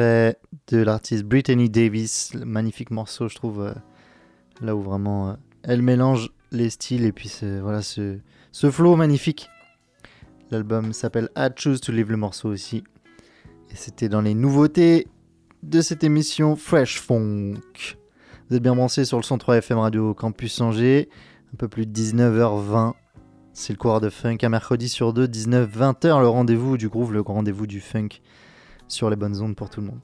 De 0.00 0.78
l'artiste 0.78 1.24
Brittany 1.24 1.68
Davis, 1.68 2.34
magnifique 2.34 2.90
morceau, 2.90 3.28
je 3.28 3.34
trouve, 3.34 3.62
euh, 3.62 3.74
là 4.60 4.74
où 4.74 4.82
vraiment 4.82 5.30
euh, 5.30 5.34
elle 5.62 5.82
mélange 5.82 6.30
les 6.52 6.70
styles 6.70 7.04
et 7.04 7.12
puis 7.12 7.30
voilà, 7.62 7.82
ce, 7.82 8.18
ce 8.52 8.70
flow 8.70 8.96
magnifique. 8.96 9.48
L'album 10.50 10.92
s'appelle 10.92 11.28
I 11.36 11.48
Choose 11.54 11.80
to 11.80 11.92
Live, 11.92 12.10
le 12.10 12.16
morceau 12.16 12.48
aussi. 12.48 12.82
Et 13.70 13.76
c'était 13.76 14.08
dans 14.08 14.20
les 14.20 14.34
nouveautés 14.34 15.06
de 15.62 15.80
cette 15.80 16.02
émission 16.02 16.56
Fresh 16.56 17.00
Funk. 17.00 17.60
Vous 18.48 18.56
êtes 18.56 18.62
bien 18.62 18.74
branchés 18.74 19.04
sur 19.04 19.16
le 19.16 19.22
103 19.22 19.58
FM 19.58 19.78
Radio 19.78 20.12
Campus 20.12 20.60
Angers, 20.60 21.08
un 21.52 21.56
peu 21.56 21.68
plus 21.68 21.86
de 21.86 21.92
19h20. 21.92 22.94
C'est 23.52 23.72
le 23.72 23.78
coureur 23.78 24.00
de 24.00 24.10
funk, 24.10 24.38
un 24.42 24.48
mercredi 24.48 24.88
sur 24.88 25.12
deux, 25.12 25.26
19-20h, 25.26 26.20
le 26.20 26.28
rendez-vous 26.28 26.76
du 26.76 26.88
groove, 26.88 27.12
le 27.12 27.20
rendez-vous 27.20 27.66
du 27.66 27.80
funk 27.80 28.08
sur 28.92 29.10
les 29.10 29.16
bonnes 29.16 29.40
ondes 29.40 29.56
pour 29.56 29.70
tout 29.70 29.80
le 29.80 29.88
monde. 29.88 30.00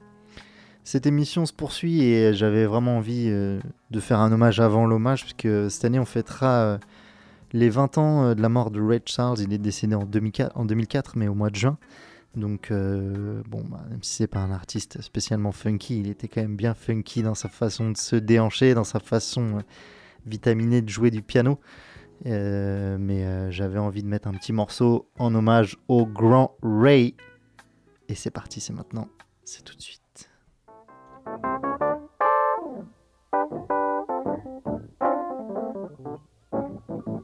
Cette 0.87 1.05
émission 1.05 1.45
se 1.45 1.51
poursuit 1.51 2.01
et 2.01 2.33
j'avais 2.33 2.65
vraiment 2.65 2.95
envie 2.95 3.25
euh, 3.27 3.59
de 3.91 3.99
faire 3.99 4.21
un 4.21 4.31
hommage 4.31 4.61
avant 4.61 4.85
l'hommage, 4.85 5.23
puisque 5.23 5.69
cette 5.69 5.83
année 5.83 5.99
on 5.99 6.05
fêtera 6.05 6.59
euh, 6.61 6.77
les 7.51 7.69
20 7.69 7.97
ans 7.97 8.23
euh, 8.23 8.35
de 8.35 8.41
la 8.41 8.47
mort 8.47 8.71
de 8.71 8.79
Ray 8.79 9.01
Charles. 9.03 9.39
Il 9.41 9.51
est 9.51 9.57
décédé 9.57 9.95
en 9.95 10.05
2004, 10.05 10.55
en 10.55 10.63
2004 10.63 11.17
mais 11.17 11.27
au 11.27 11.33
mois 11.33 11.49
de 11.49 11.57
juin. 11.57 11.77
Donc, 12.37 12.71
bon, 12.71 13.65
bah, 13.69 13.83
même 13.89 14.01
si 14.01 14.15
c'est 14.15 14.27
pas 14.27 14.39
un 14.39 14.51
artiste 14.51 15.01
spécialement 15.01 15.51
funky, 15.51 15.99
il 15.99 16.09
était 16.09 16.29
quand 16.29 16.41
même 16.41 16.55
bien 16.55 16.73
funky 16.73 17.21
dans 17.21 17.35
sa 17.35 17.49
façon 17.49 17.91
de 17.91 17.97
se 17.97 18.15
déhancher, 18.15 18.73
dans 18.73 18.85
sa 18.85 18.99
façon 18.99 19.63
vitaminée 20.25 20.81
de 20.81 20.87
jouer 20.87 21.11
du 21.11 21.21
piano. 21.21 21.59
Mais 22.23 23.51
j'avais 23.51 23.79
envie 23.79 24.03
de 24.03 24.07
mettre 24.07 24.29
un 24.29 24.33
petit 24.33 24.53
morceau 24.53 25.09
en 25.19 25.35
hommage 25.35 25.77
au 25.89 26.05
grand 26.05 26.55
Ray. 26.61 27.15
Et 28.09 28.15
c'est 28.15 28.31
parti, 28.31 28.61
c'est 28.61 28.73
maintenant, 28.73 29.09
c'est 29.43 29.63
tout 29.63 29.75
de 29.75 29.81
suite. 29.81 30.29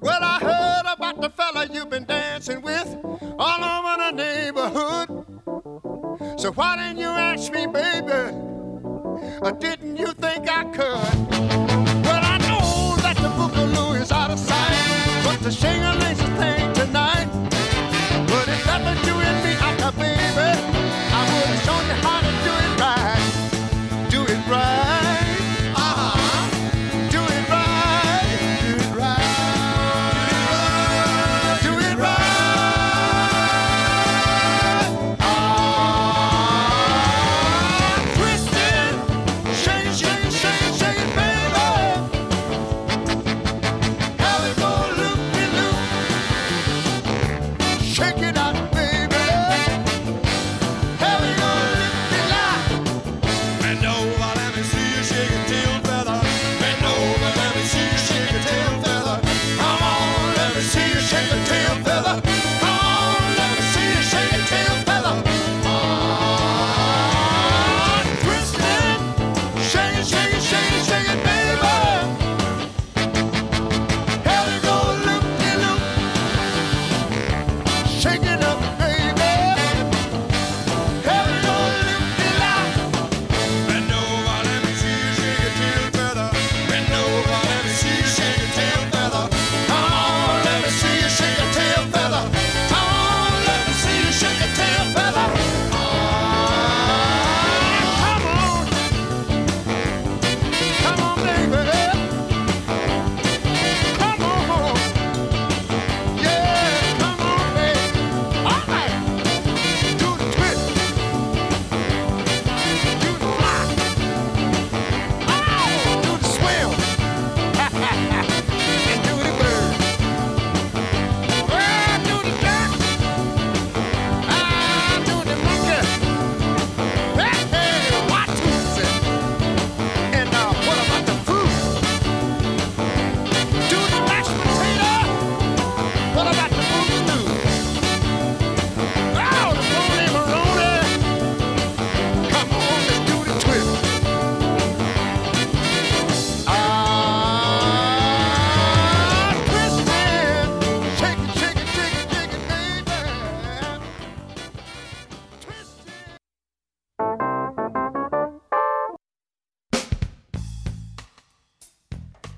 Well, 0.02 0.22
I 0.22 0.40
heard 0.42 0.86
about 0.86 1.22
the 1.22 1.30
fella 1.30 1.66
you've 1.72 1.90
been 1.90 2.06
dancing 2.06 2.62
with 2.62 2.98
all 3.40 3.64
over 3.64 3.98
the 3.98 4.12
neighborhood. 4.12 5.10
So 6.40 6.52
why 6.52 6.76
didn't 6.76 7.00
you 7.00 7.08
ask 7.08 7.54
me, 7.54 7.66
baby? 7.66 8.36
Or 9.42 9.52
didn't 9.54 9.96
you 9.96 10.08
think 10.08 10.50
I 10.50 10.66
could? 10.66 11.30
Well, 12.04 12.24
I 12.24 12.38
know 12.40 12.98
that 13.04 13.16
the 13.16 13.30
boogaloo 13.30 14.02
is 14.02 14.12
out 14.12 14.32
of 14.32 14.40
sight, 14.40 15.24
but 15.24 15.40
the 15.42 15.52
shingling 15.52 16.20
a 16.20 16.38
thing 16.38 16.74
tonight. 16.74 17.23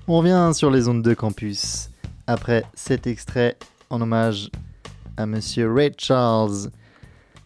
On 0.08 0.18
revient 0.18 0.52
sur 0.54 0.70
les 0.70 0.86
ondes 0.86 1.02
de 1.02 1.14
campus 1.14 1.90
après 2.28 2.62
cet 2.74 3.08
extrait 3.08 3.56
en 3.90 4.00
hommage 4.00 4.52
à 5.16 5.26
Monsieur 5.26 5.72
Ray 5.72 5.90
Charles. 5.98 6.70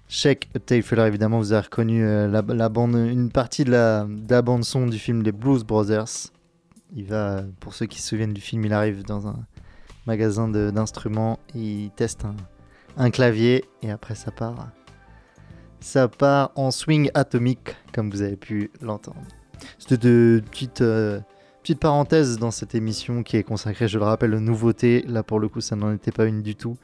Shake 0.08 0.50
a 0.54 0.58
Tail 0.58 0.82
Feather, 0.82 1.06
évidemment, 1.06 1.38
vous 1.38 1.54
avez 1.54 1.62
reconnu 1.62 2.04
euh, 2.04 2.28
la, 2.28 2.68
bande, 2.68 2.96
une 2.96 3.30
partie 3.30 3.64
de 3.64 3.70
la, 3.70 4.04
de 4.04 4.30
la 4.30 4.42
bande 4.42 4.64
son 4.64 4.86
du 4.86 4.98
film 4.98 5.22
Les 5.22 5.32
Blues 5.32 5.64
Brothers. 5.64 6.28
Il 6.94 7.06
va, 7.06 7.44
pour 7.60 7.72
ceux 7.72 7.86
qui 7.86 8.02
se 8.02 8.08
souviennent 8.08 8.34
du 8.34 8.42
film, 8.42 8.62
il 8.66 8.74
arrive 8.74 9.04
dans 9.04 9.26
un 9.26 9.38
magasin 10.06 10.46
d'instruments 10.48 11.38
il 11.54 11.90
teste 11.96 12.26
un, 12.26 12.36
un 12.98 13.10
clavier 13.10 13.64
et 13.80 13.90
après 13.90 14.14
ça 14.14 14.32
part, 14.32 14.68
ça 15.80 16.08
part 16.08 16.52
en 16.56 16.70
swing 16.70 17.10
atomique, 17.14 17.74
comme 17.94 18.10
vous 18.10 18.20
avez 18.20 18.36
pu 18.36 18.70
l'entendre. 18.82 19.22
C'était 19.78 19.96
de 19.96 20.42
petites 20.50 20.82
euh, 20.82 21.20
Petite 21.62 21.80
parenthèse 21.80 22.38
dans 22.38 22.50
cette 22.50 22.74
émission 22.74 23.22
qui 23.22 23.36
est 23.36 23.42
consacrée, 23.42 23.86
je 23.86 23.98
le 23.98 24.04
rappelle, 24.04 24.34
aux 24.34 24.40
nouveautés. 24.40 25.04
Là, 25.06 25.22
pour 25.22 25.38
le 25.38 25.48
coup, 25.48 25.60
ça 25.60 25.76
n'en 25.76 25.92
était 25.92 26.10
pas 26.10 26.24
une 26.24 26.40
du 26.40 26.56
tout, 26.56 26.78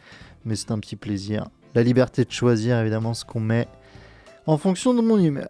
mais 0.45 0.55
c'est 0.55 0.71
un 0.71 0.79
petit 0.79 0.97
plaisir. 0.97 1.49
La 1.75 1.83
liberté 1.83 2.25
de 2.27 2.31
choisir, 2.31 2.79
évidemment, 2.79 3.15
ce 3.15 3.25
qu'on 3.25 3.41
met 3.41 3.69
en 4.47 4.59
fonction 4.59 4.93
de 4.93 5.01
mon 5.01 5.19
humeur. 5.19 5.49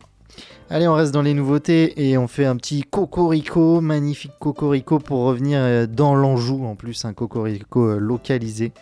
Allez, 0.71 0.87
on 0.87 0.95
reste 0.95 1.13
dans 1.13 1.23
les 1.23 1.35
nouveautés 1.35 2.09
et 2.09 2.17
on 2.19 2.29
fait 2.29 2.45
un 2.45 2.57
petit 2.57 2.83
cocorico, 2.83 3.81
magnifique 3.81 4.33
cocorico 4.39 5.01
pour 5.01 5.21
revenir 5.21 5.59
euh, 5.61 5.87
dans 5.87 6.15
l'Anjou, 6.15 6.65
en 6.65 6.77
plus, 6.77 7.05
un 7.05 7.13
cocorico 7.13 7.91
euh, 7.91 7.99
localisé 7.99 8.73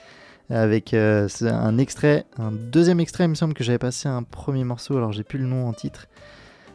avec 0.50 0.92
euh, 0.92 1.26
un 1.40 1.78
extrait, 1.78 2.26
un 2.38 2.52
deuxième 2.52 3.00
extrait, 3.00 3.24
il 3.24 3.28
me 3.28 3.34
semble 3.34 3.54
que 3.54 3.64
j'avais 3.64 3.78
passé 3.78 4.08
un 4.08 4.22
premier 4.22 4.64
morceau, 4.64 4.96
alors 4.96 5.12
j'ai 5.12 5.24
plus 5.24 5.38
le 5.38 5.46
nom 5.46 5.66
en 5.66 5.72
titre, 5.72 6.06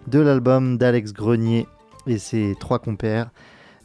de 0.08 0.20
l'album 0.20 0.80
d'Alex 0.80 1.14
Grenier 1.14 1.68
et 2.08 2.18
ses 2.18 2.56
trois 2.60 2.80
compères. 2.80 3.30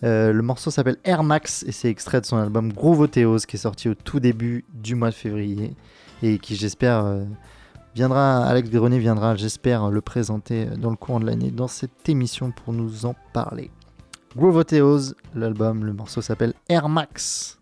Euh, 0.02 0.32
le 0.32 0.42
morceau 0.42 0.70
s'appelle 0.70 0.96
Air 1.04 1.22
Max 1.22 1.64
et 1.66 1.72
c'est 1.72 1.88
extrait 1.88 2.20
de 2.20 2.26
son 2.26 2.36
album 2.36 2.72
Groovoteos 2.72 3.38
qui 3.46 3.56
est 3.56 3.60
sorti 3.60 3.88
au 3.88 3.94
tout 3.94 4.20
début 4.20 4.64
du 4.72 4.94
mois 4.94 5.10
de 5.10 5.14
février 5.14 5.76
et 6.22 6.38
qui 6.38 6.56
j'espère 6.56 7.04
euh, 7.04 7.24
viendra, 7.94 8.44
Alex 8.44 8.70
Grenier 8.70 8.98
viendra, 8.98 9.36
j'espère 9.36 9.90
le 9.90 10.00
présenter 10.00 10.66
dans 10.66 10.90
le 10.90 10.96
courant 10.96 11.20
de 11.20 11.26
l'année 11.26 11.50
dans 11.50 11.68
cette 11.68 12.08
émission 12.08 12.50
pour 12.50 12.72
nous 12.72 13.06
en 13.06 13.14
parler. 13.32 13.70
Groovoteos, 14.36 15.14
l'album, 15.34 15.84
le 15.84 15.92
morceau 15.92 16.20
s'appelle 16.20 16.54
Air 16.68 16.88
Max. 16.88 17.58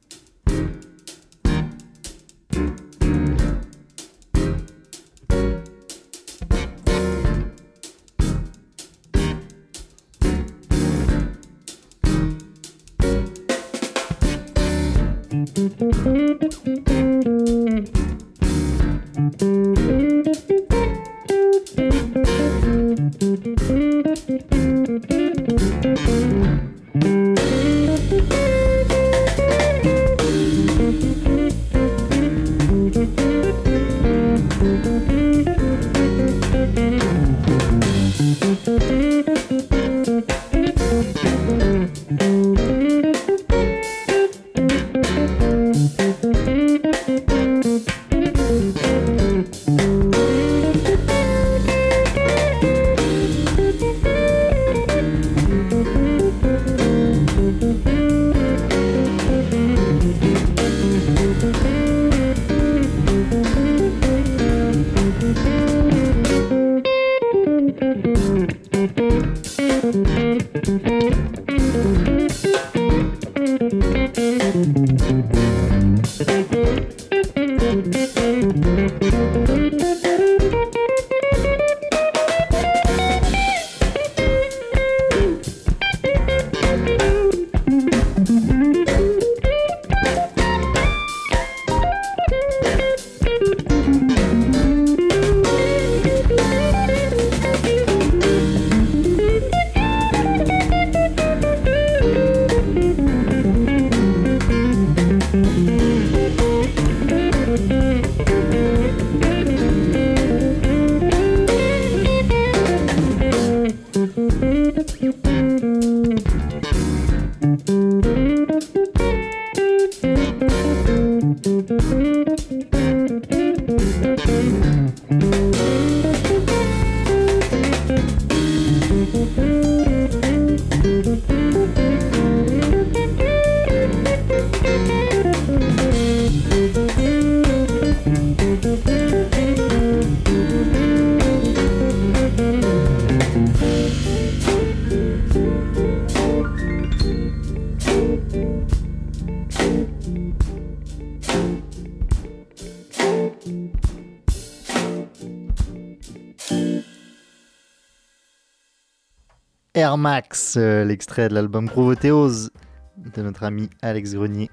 L'extrait 160.93 161.31
de 161.31 161.35
l'album 161.35 161.71
Provothéose 161.71 162.51
de 162.99 163.23
notre 163.23 163.45
ami 163.45 163.71
Alex 163.81 164.13
Grenier. 164.13 164.51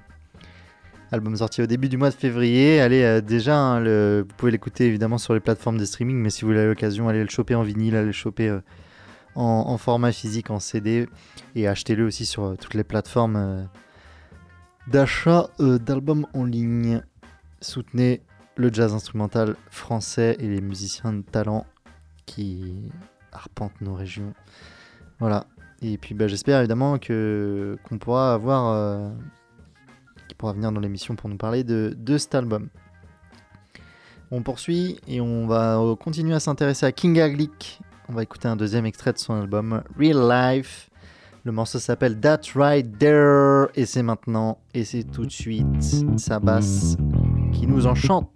Album 1.12 1.36
sorti 1.36 1.60
au 1.60 1.66
début 1.66 1.90
du 1.90 1.98
mois 1.98 2.08
de 2.08 2.14
février. 2.14 2.80
Allez, 2.80 3.02
euh, 3.02 3.20
déjà, 3.20 3.58
hein, 3.58 4.20
vous 4.20 4.34
pouvez 4.38 4.50
l'écouter 4.50 4.86
évidemment 4.86 5.18
sur 5.18 5.34
les 5.34 5.40
plateformes 5.40 5.76
de 5.76 5.84
streaming, 5.84 6.16
mais 6.16 6.30
si 6.30 6.46
vous 6.46 6.52
avez 6.52 6.68
l'occasion, 6.68 7.10
allez 7.10 7.22
le 7.22 7.28
choper 7.28 7.54
en 7.54 7.62
vinyle, 7.62 7.94
allez 7.94 8.06
le 8.06 8.12
choper 8.12 8.48
euh, 8.48 8.62
en, 9.34 9.76
format 9.76 10.12
physique, 10.12 10.48
en 10.48 10.60
CD, 10.60 11.10
et 11.54 11.68
achetez-le 11.68 12.06
aussi 12.06 12.24
sur 12.24 12.44
euh, 12.44 12.56
toutes 12.58 12.72
les 12.72 12.84
plateformes 12.84 13.68
d'achat 14.86 15.50
d'albums 15.58 16.26
en 16.32 16.44
ligne. 16.44 17.02
Soutenez 17.60 18.22
le 18.56 18.72
jazz 18.72 18.94
instrumental 18.94 19.56
français 19.68 20.38
et 20.40 20.48
les 20.48 20.62
musiciens 20.62 21.12
de 21.12 21.20
talent 21.20 21.66
qui 22.24 22.90
arpentent 23.30 23.82
nos 23.82 23.94
régions. 23.94 24.32
Voilà. 25.18 25.46
Et 25.82 25.98
puis 25.98 26.14
bah, 26.14 26.28
j'espère 26.28 26.58
évidemment 26.58 26.98
que 26.98 27.78
qu'on 27.88 27.98
pourra 27.98 28.34
avoir 28.34 28.72
euh, 28.74 29.10
qui 30.28 30.34
pourra 30.34 30.52
venir 30.52 30.72
dans 30.72 30.80
l'émission 30.80 31.16
pour 31.16 31.28
nous 31.28 31.36
parler 31.36 31.64
de, 31.64 31.94
de 31.96 32.18
cet 32.18 32.34
album. 32.34 32.68
On 34.30 34.42
poursuit 34.42 35.00
et 35.08 35.20
on 35.20 35.46
va 35.46 35.78
euh, 35.78 35.96
continuer 35.96 36.34
à 36.34 36.40
s'intéresser 36.40 36.86
à 36.86 36.92
King 36.92 37.18
Aglick. 37.18 37.80
On 38.08 38.12
va 38.12 38.22
écouter 38.22 38.48
un 38.48 38.56
deuxième 38.56 38.86
extrait 38.86 39.12
de 39.12 39.18
son 39.18 39.34
album 39.34 39.82
Real 39.98 40.28
Life. 40.28 40.90
Le 41.44 41.52
morceau 41.52 41.78
s'appelle 41.78 42.20
That's 42.20 42.52
Right 42.54 42.98
There 42.98 43.68
et 43.74 43.86
c'est 43.86 44.02
maintenant 44.02 44.58
et 44.74 44.84
c'est 44.84 45.04
tout 45.04 45.24
de 45.24 45.32
suite 45.32 45.64
sa 46.18 46.38
basse 46.38 46.96
qui 47.52 47.66
nous 47.66 47.86
enchante. 47.86 48.30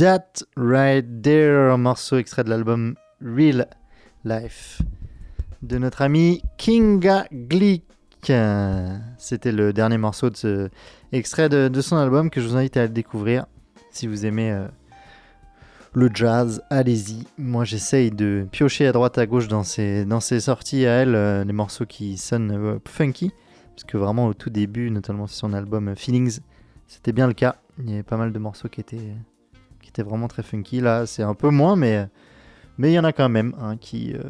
That 0.00 0.44
Right 0.56 1.04
There, 1.22 1.70
un 1.70 1.76
morceau 1.76 2.16
extrait 2.16 2.42
de 2.42 2.48
l'album 2.48 2.94
Real 3.20 3.66
Life 4.24 4.80
de 5.60 5.76
notre 5.76 6.00
ami 6.00 6.42
Kinga 6.56 7.26
Glick. 7.30 7.84
C'était 9.18 9.52
le 9.52 9.74
dernier 9.74 9.98
morceau 9.98 10.30
de 10.30 10.36
ce 10.36 10.70
extrait 11.12 11.50
de, 11.50 11.80
son 11.82 11.98
album 11.98 12.30
que 12.30 12.40
je 12.40 12.48
vous 12.48 12.56
invite 12.56 12.78
à 12.78 12.88
découvrir. 12.88 13.44
Si 13.90 14.06
vous 14.06 14.24
aimez 14.24 14.50
euh, 14.50 14.68
le 15.92 16.08
jazz, 16.14 16.62
allez-y. 16.70 17.26
Moi, 17.36 17.64
j'essaye 17.64 18.10
de 18.10 18.46
piocher 18.50 18.86
à 18.86 18.92
droite 18.92 19.18
à 19.18 19.26
gauche 19.26 19.48
dans 19.48 19.64
ses, 19.64 20.06
dans 20.06 20.20
ses 20.20 20.40
sorties 20.40 20.86
à 20.86 20.92
elle, 20.92 21.14
euh, 21.14 21.44
les 21.44 21.52
morceaux 21.52 21.84
qui 21.84 22.16
sonnent 22.16 22.52
euh, 22.52 22.78
funky. 22.88 23.32
Parce 23.74 23.84
que 23.84 23.98
vraiment, 23.98 24.28
au 24.28 24.32
tout 24.32 24.48
début, 24.48 24.90
notamment 24.90 25.26
sur 25.26 25.36
son 25.36 25.52
album 25.52 25.94
Feelings, 25.94 26.40
c'était 26.86 27.12
bien 27.12 27.26
le 27.26 27.34
cas. 27.34 27.56
Il 27.78 27.90
y 27.90 27.92
avait 27.92 28.02
pas 28.02 28.16
mal 28.16 28.32
de 28.32 28.38
morceaux 28.38 28.70
qui 28.70 28.80
étaient, 28.80 29.14
vraiment 29.98 30.28
très 30.28 30.42
funky. 30.42 30.80
Là, 30.80 31.06
c'est 31.06 31.22
un 31.22 31.34
peu 31.34 31.50
moins, 31.50 31.76
mais 31.76 32.08
mais 32.78 32.92
il 32.92 32.94
y 32.94 32.98
en 32.98 33.04
a 33.04 33.12
quand 33.12 33.28
même 33.28 33.54
hein, 33.60 33.76
qui, 33.76 34.14
euh, 34.14 34.22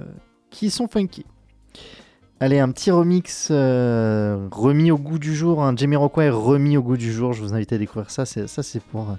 qui 0.50 0.70
sont 0.70 0.88
funky. 0.88 1.24
Allez, 2.40 2.58
un 2.58 2.70
petit 2.70 2.90
remix 2.90 3.48
euh, 3.50 4.48
remis 4.50 4.90
au 4.90 4.98
goût 4.98 5.18
du 5.18 5.34
jour, 5.34 5.62
un 5.62 5.76
Jamiroquai 5.76 6.30
remis 6.30 6.76
au 6.76 6.82
goût 6.82 6.96
du 6.96 7.12
jour. 7.12 7.32
Je 7.32 7.42
vous 7.42 7.54
invite 7.54 7.72
à 7.72 7.78
découvrir 7.78 8.10
ça. 8.10 8.24
C'est, 8.24 8.46
ça, 8.46 8.62
c'est 8.62 8.82
pour. 8.82 9.10
euh, 9.10 9.14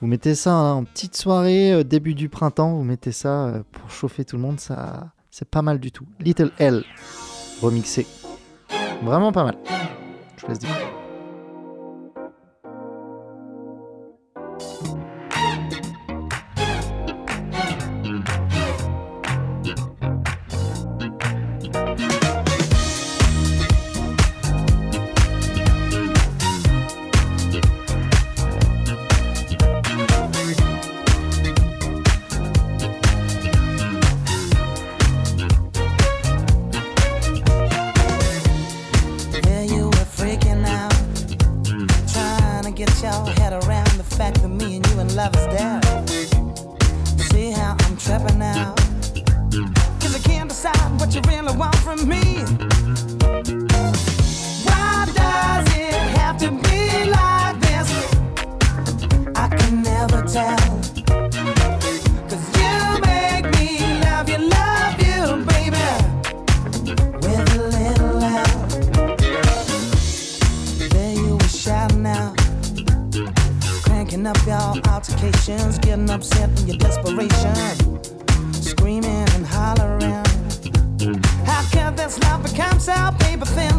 vous 0.00 0.06
mettez 0.06 0.34
ça 0.34 0.52
hein, 0.52 0.72
en 0.74 0.84
petite 0.84 1.16
soirée, 1.16 1.84
début 1.84 2.14
du 2.14 2.28
printemps. 2.28 2.74
Vous 2.74 2.84
mettez 2.84 3.12
ça 3.12 3.62
pour 3.72 3.90
chauffer 3.90 4.24
tout 4.24 4.36
le 4.36 4.42
monde. 4.42 4.60
Ça, 4.60 5.12
c'est 5.30 5.48
pas 5.48 5.62
mal 5.62 5.78
du 5.78 5.90
tout. 5.90 6.06
Little 6.20 6.52
L 6.58 6.84
remixé. 7.60 8.06
Vraiment 9.02 9.32
pas 9.32 9.44
mal. 9.44 9.56
Je 10.36 10.42
vous 10.42 10.48
laisse 10.48 10.58
découvrir. 10.58 10.86
Get 42.86 43.02
your 43.02 43.26
head 43.34 43.52
around 43.52 43.90
the 43.98 44.04
fact 44.16 44.40
that 44.40 44.48
me 44.48 44.76
and 44.76 44.86
you 44.88 45.00
in 45.00 45.14
love 45.14 45.36
is 45.36 45.44
dead. 45.48 46.08
See 47.30 47.50
how 47.50 47.76
I'm 47.78 47.96
tripping 47.98 48.38
now. 48.38 48.74
Cause 50.00 50.14
I 50.14 50.20
can't 50.24 50.48
decide 50.48 50.98
what 50.98 51.14
you 51.14 51.20
really 51.28 51.54
want 51.54 51.76
from 51.76 52.08
me. 52.08 53.69
Altercations, 75.00 75.78
getting 75.78 76.10
upset 76.10 76.50
in 76.60 76.68
your 76.68 76.76
desperation, 76.76 77.54
screaming 78.52 79.26
and 79.34 79.46
hollering. 79.46 80.24
How 81.46 81.62
can 81.72 81.96
this 81.96 82.18
love 82.24 82.42
become 82.42 82.78
so 82.78 82.92
paper 83.18 83.46
thin? 83.46 83.76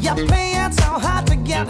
You're 0.00 0.26
playing 0.26 0.72
so 0.72 0.98
hard 1.04 1.26
to 1.26 1.36
get. 1.36 1.66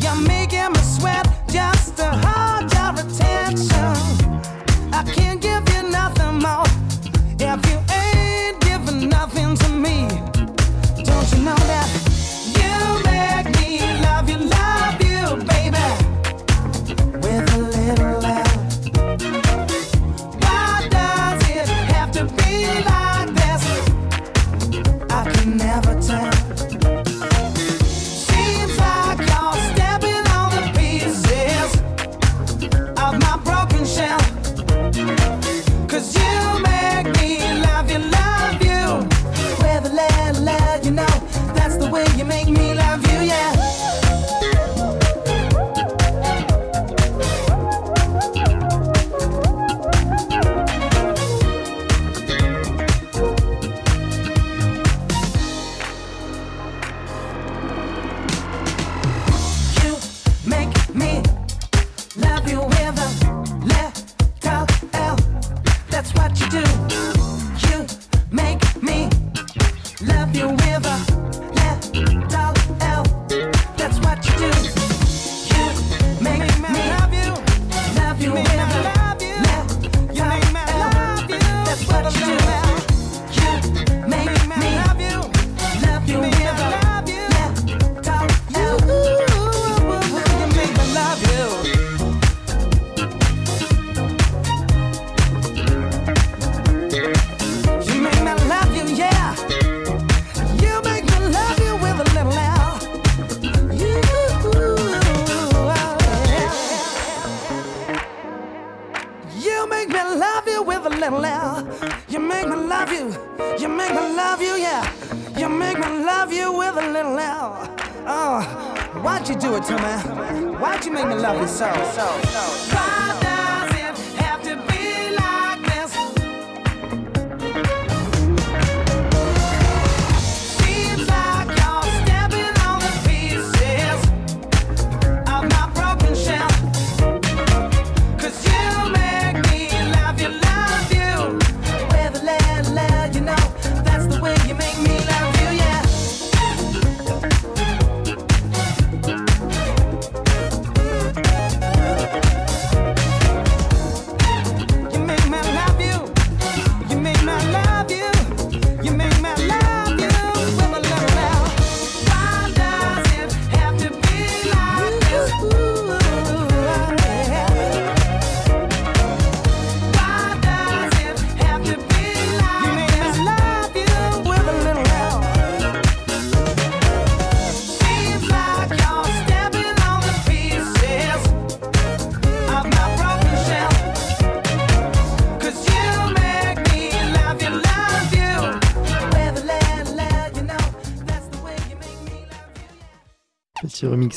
You're 0.00 0.20
making 0.28 0.70
me 0.72 0.82
sweat 0.82 1.26
just 1.48 1.96
to 1.96 2.10
hold 2.12 2.72
your 2.72 2.92
attention. 2.92 3.25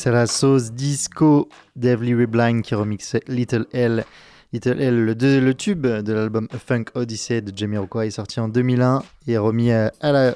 À 0.05 0.11
la 0.11 0.27
sauce 0.27 0.71
disco 0.71 1.49
Dave 1.75 2.03
Lee 2.03 2.25
Blind 2.25 2.61
qui 2.61 2.75
remixait 2.75 3.21
Little 3.27 3.65
L. 3.73 4.05
Little 4.53 4.81
L, 4.81 5.05
le, 5.05 5.13
le 5.39 5.53
tube 5.53 5.85
de 5.85 6.13
l'album 6.13 6.47
Funk 6.65 6.85
Odyssey 6.95 7.41
de 7.41 7.55
Jamiroquai 7.55 8.07
est 8.07 8.11
sorti 8.11 8.39
en 8.39 8.47
2001 8.47 9.03
et 9.27 9.37
remis 9.37 9.71
à- 9.71 9.91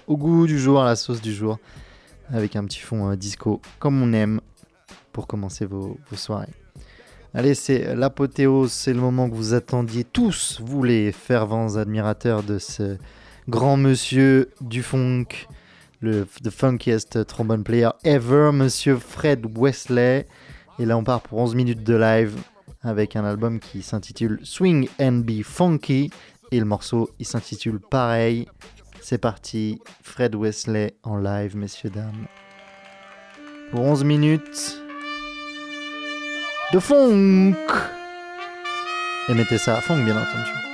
au 0.08 0.18
goût 0.18 0.46
du 0.46 0.60
jour, 0.60 0.82
à 0.82 0.86
la 0.86 0.96
sauce 0.96 1.22
du 1.22 1.34
jour, 1.34 1.58
avec 2.32 2.56
un 2.56 2.64
petit 2.66 2.80
fond 2.80 3.10
euh, 3.12 3.16
disco 3.16 3.60
comme 3.80 4.02
on 4.02 4.14
aime 4.14 4.40
pour 5.12 5.26
commencer 5.28 5.66
vos, 5.66 5.98
vos 6.10 6.16
soirées. 6.16 6.54
Allez, 7.34 7.56
c'est 7.56 7.96
l'apothéose, 7.96 8.72
c'est 8.72 8.94
le 8.94 9.00
moment 9.02 9.28
que 9.30 9.36
vous 9.36 9.56
attendiez 9.56 10.04
tous, 10.04 10.62
vous 10.64 10.84
les 10.84 11.12
fervents 11.12 11.76
admirateurs 11.78 12.44
de 12.44 12.60
ce 12.60 12.98
grand 13.50 13.78
monsieur 13.78 14.52
du 14.62 14.84
funk, 14.84 15.26
le 16.04 16.28
the 16.44 16.50
funkiest 16.50 17.26
trombone 17.26 17.64
player 17.64 17.90
ever, 18.04 18.52
monsieur 18.52 18.98
Fred 18.98 19.46
Wesley. 19.58 20.28
Et 20.78 20.86
là, 20.86 20.98
on 20.98 21.04
part 21.04 21.22
pour 21.22 21.40
11 21.40 21.56
minutes 21.56 21.84
de 21.84 21.96
live 21.96 22.36
avec 22.82 23.16
un 23.16 23.24
album 23.24 23.60
qui 23.60 23.82
s'intitule 23.82 24.40
Swing 24.44 24.90
and 25.00 25.24
Be 25.26 25.44
Funky. 25.44 26.12
Et 26.52 26.60
le 26.60 26.66
morceau, 26.66 27.10
il 27.20 27.26
s'intitule 27.26 27.80
pareil. 27.80 28.48
C'est 29.02 29.18
parti, 29.18 29.80
Fred 30.02 30.36
Wesley 30.36 30.94
en 31.04 31.18
live, 31.18 31.56
messieurs, 31.56 31.90
dames. 31.90 32.28
Pour 33.72 33.82
11 33.82 34.04
minutes 34.04 34.84
de 36.74 36.80
funk. 36.80 37.56
Et 39.30 39.34
mettez 39.34 39.58
ça 39.58 39.78
à 39.78 39.82
funk, 39.82 40.04
bien 40.04 40.18
entendu. 40.18 40.73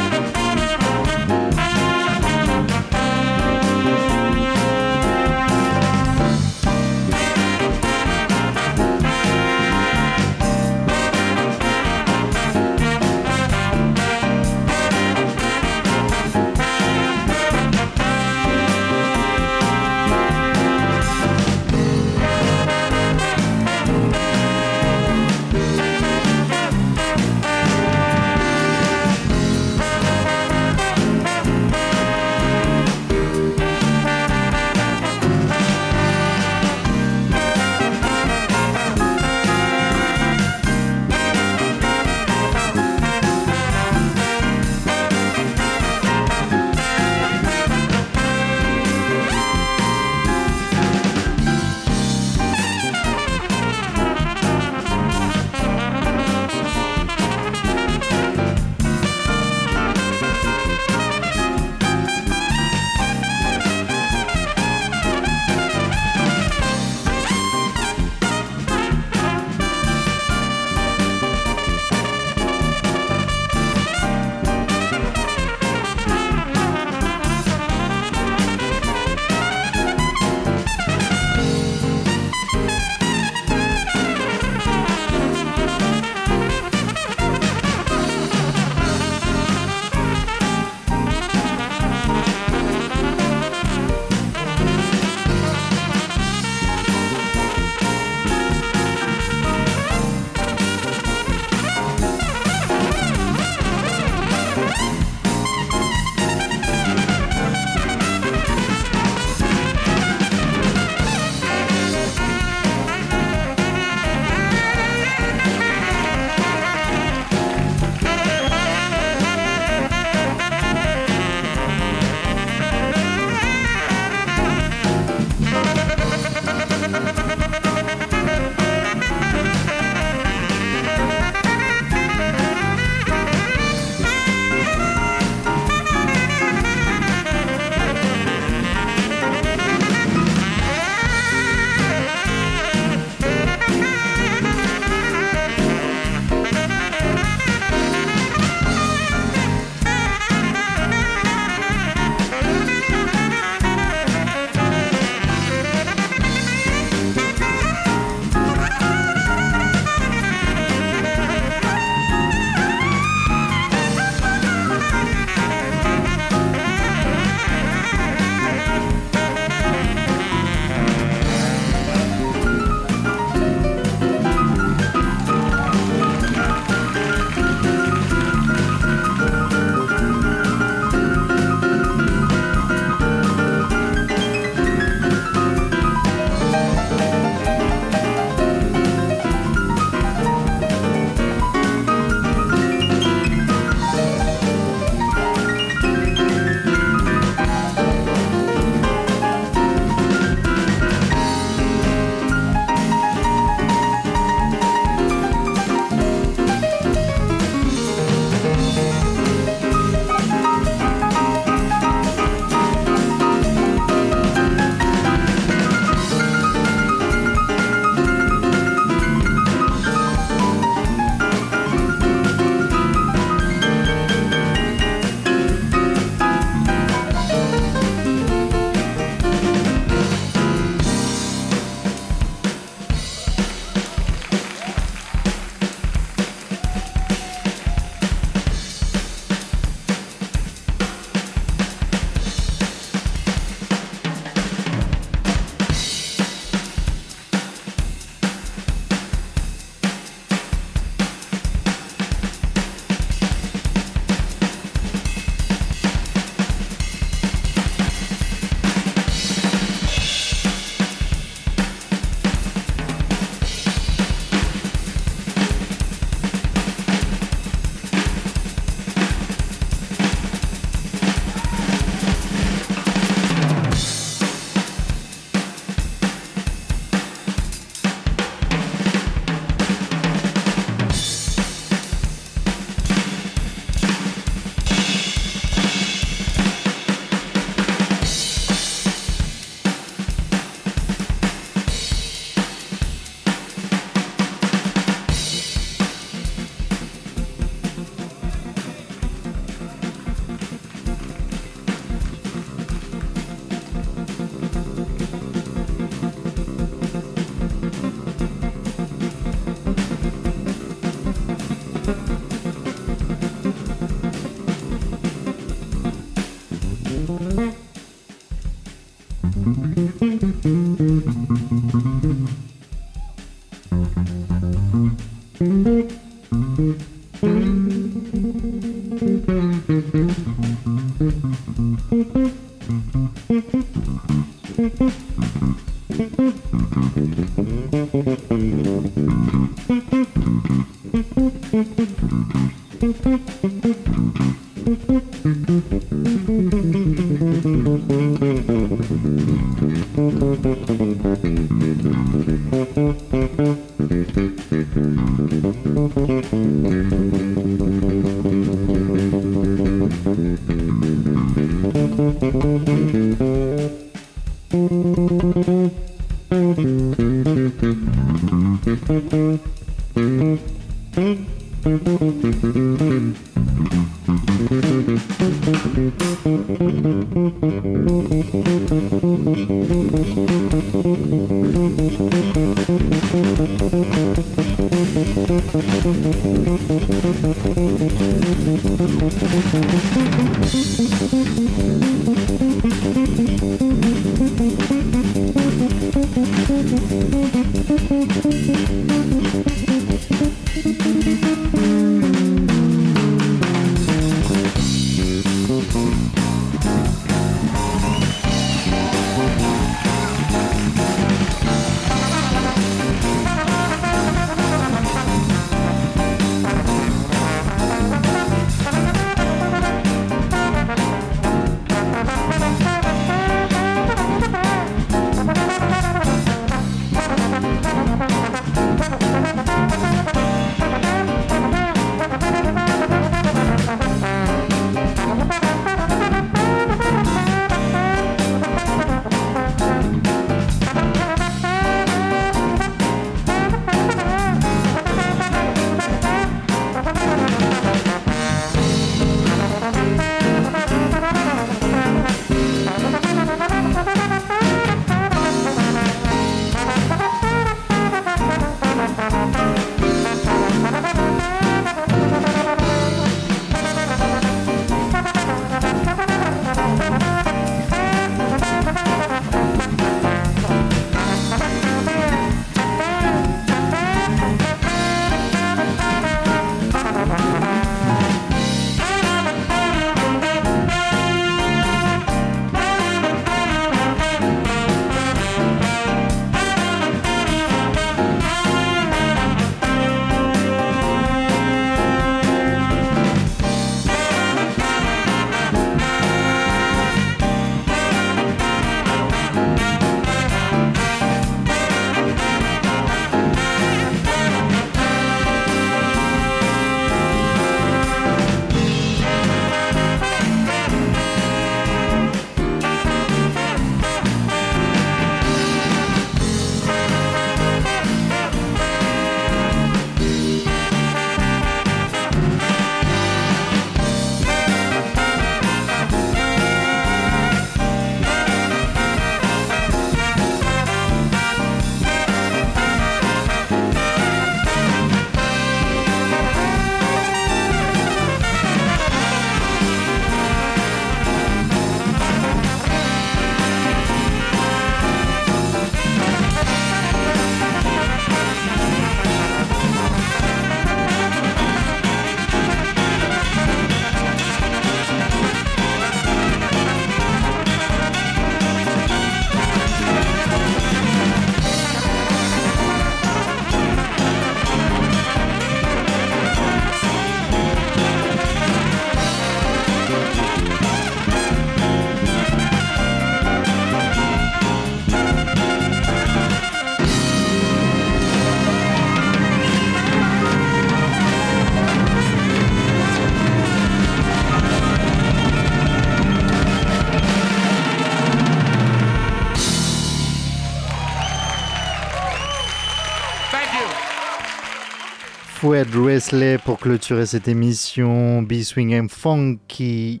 Fouad 595.50 595.74
Wesley 595.74 596.38
pour 596.38 596.60
clôturer 596.60 597.06
cette 597.06 597.26
émission 597.26 598.22
B-Swing 598.22 598.72
and 598.82 598.86
Funky. 598.88 600.00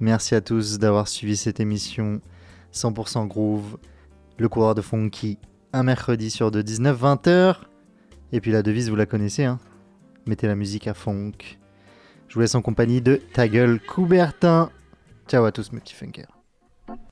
Merci 0.00 0.34
à 0.34 0.40
tous 0.40 0.80
d'avoir 0.80 1.06
suivi 1.06 1.36
cette 1.36 1.60
émission 1.60 2.20
100% 2.74 3.28
Groove, 3.28 3.78
le 4.38 4.48
coureur 4.48 4.74
de 4.74 4.82
Funky, 4.82 5.38
un 5.72 5.84
mercredi 5.84 6.30
sur 6.32 6.50
deux 6.50 6.64
19-20h. 6.64 7.58
Et 8.32 8.40
puis 8.40 8.50
la 8.50 8.64
devise, 8.64 8.90
vous 8.90 8.96
la 8.96 9.06
connaissez, 9.06 9.44
hein 9.44 9.60
Mettez 10.26 10.48
la 10.48 10.56
musique 10.56 10.88
à 10.88 10.94
funk. 10.94 11.58
Je 12.26 12.34
vous 12.34 12.40
laisse 12.40 12.56
en 12.56 12.62
compagnie 12.62 13.00
de 13.00 13.20
ta 13.34 13.46
gueule 13.46 13.78
Coubertin. 13.78 14.68
Ciao 15.28 15.44
à 15.44 15.52
tous 15.52 15.70
mes 15.70 15.78
petits 15.78 15.94
funkers. 15.94 16.37